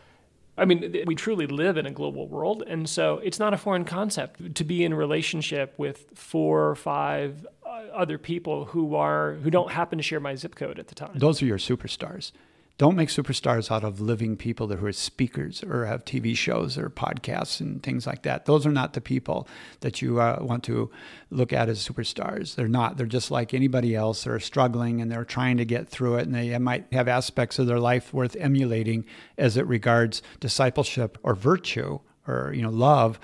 [0.56, 3.84] I mean, we truly live in a global world, and so it's not a foreign
[3.84, 9.50] concept to be in relationship with four or five uh, other people who are who
[9.50, 11.12] don't happen to share my zip code at the time.
[11.14, 12.32] Those are your superstars.
[12.78, 16.88] Don't make superstars out of living people who are speakers or have TV shows or
[16.88, 18.46] podcasts and things like that.
[18.46, 19.48] Those are not the people
[19.80, 20.88] that you uh, want to
[21.30, 22.54] look at as superstars.
[22.54, 22.96] They're not.
[22.96, 24.22] They're just like anybody else.
[24.22, 27.66] They're struggling and they're trying to get through it, and they might have aspects of
[27.66, 29.04] their life worth emulating
[29.36, 31.98] as it regards discipleship or virtue
[32.28, 33.18] or you know love,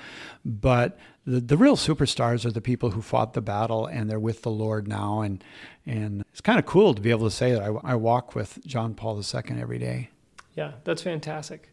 [0.45, 4.43] but the, the real superstars are the people who fought the battle and they're with
[4.43, 5.21] the Lord now.
[5.21, 5.43] And,
[5.87, 8.59] and it's kind of cool to be able to say that I, I walk with
[8.67, 10.11] John Paul II every day.
[10.55, 11.71] Yeah, that's fantastic.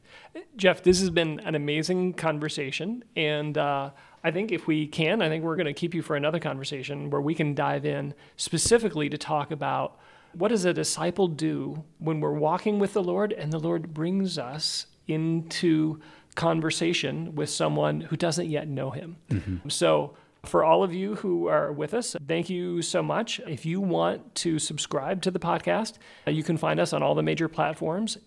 [0.55, 3.03] Jeff, this has been an amazing conversation.
[3.15, 3.91] And uh,
[4.23, 7.09] I think if we can, I think we're going to keep you for another conversation
[7.09, 9.99] where we can dive in specifically to talk about
[10.33, 14.37] what does a disciple do when we're walking with the Lord and the Lord brings
[14.37, 15.99] us into
[16.35, 19.17] conversation with someone who doesn't yet know him.
[19.29, 19.69] Mm-hmm.
[19.69, 23.39] So, for all of you who are with us, thank you so much.
[23.47, 27.21] If you want to subscribe to the podcast, you can find us on all the
[27.21, 28.17] major platforms.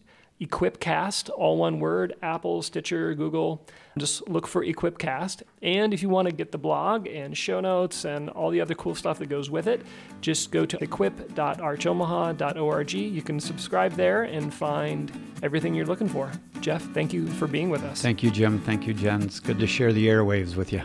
[0.41, 3.66] Equipcast, all one word, Apple, Stitcher, Google.
[3.97, 5.43] Just look for Equipcast.
[5.62, 8.74] And if you want to get the blog and show notes and all the other
[8.74, 9.82] cool stuff that goes with it,
[10.20, 12.93] just go to equip.archomaha.org.
[12.93, 15.12] You can subscribe there and find
[15.43, 16.32] everything you're looking for.
[16.61, 18.03] Jeff, thank you for being with us.
[18.03, 18.59] Thank you, Jim.
[18.61, 19.22] Thank you, Jen.
[19.22, 20.82] It's good to share the airwaves with you.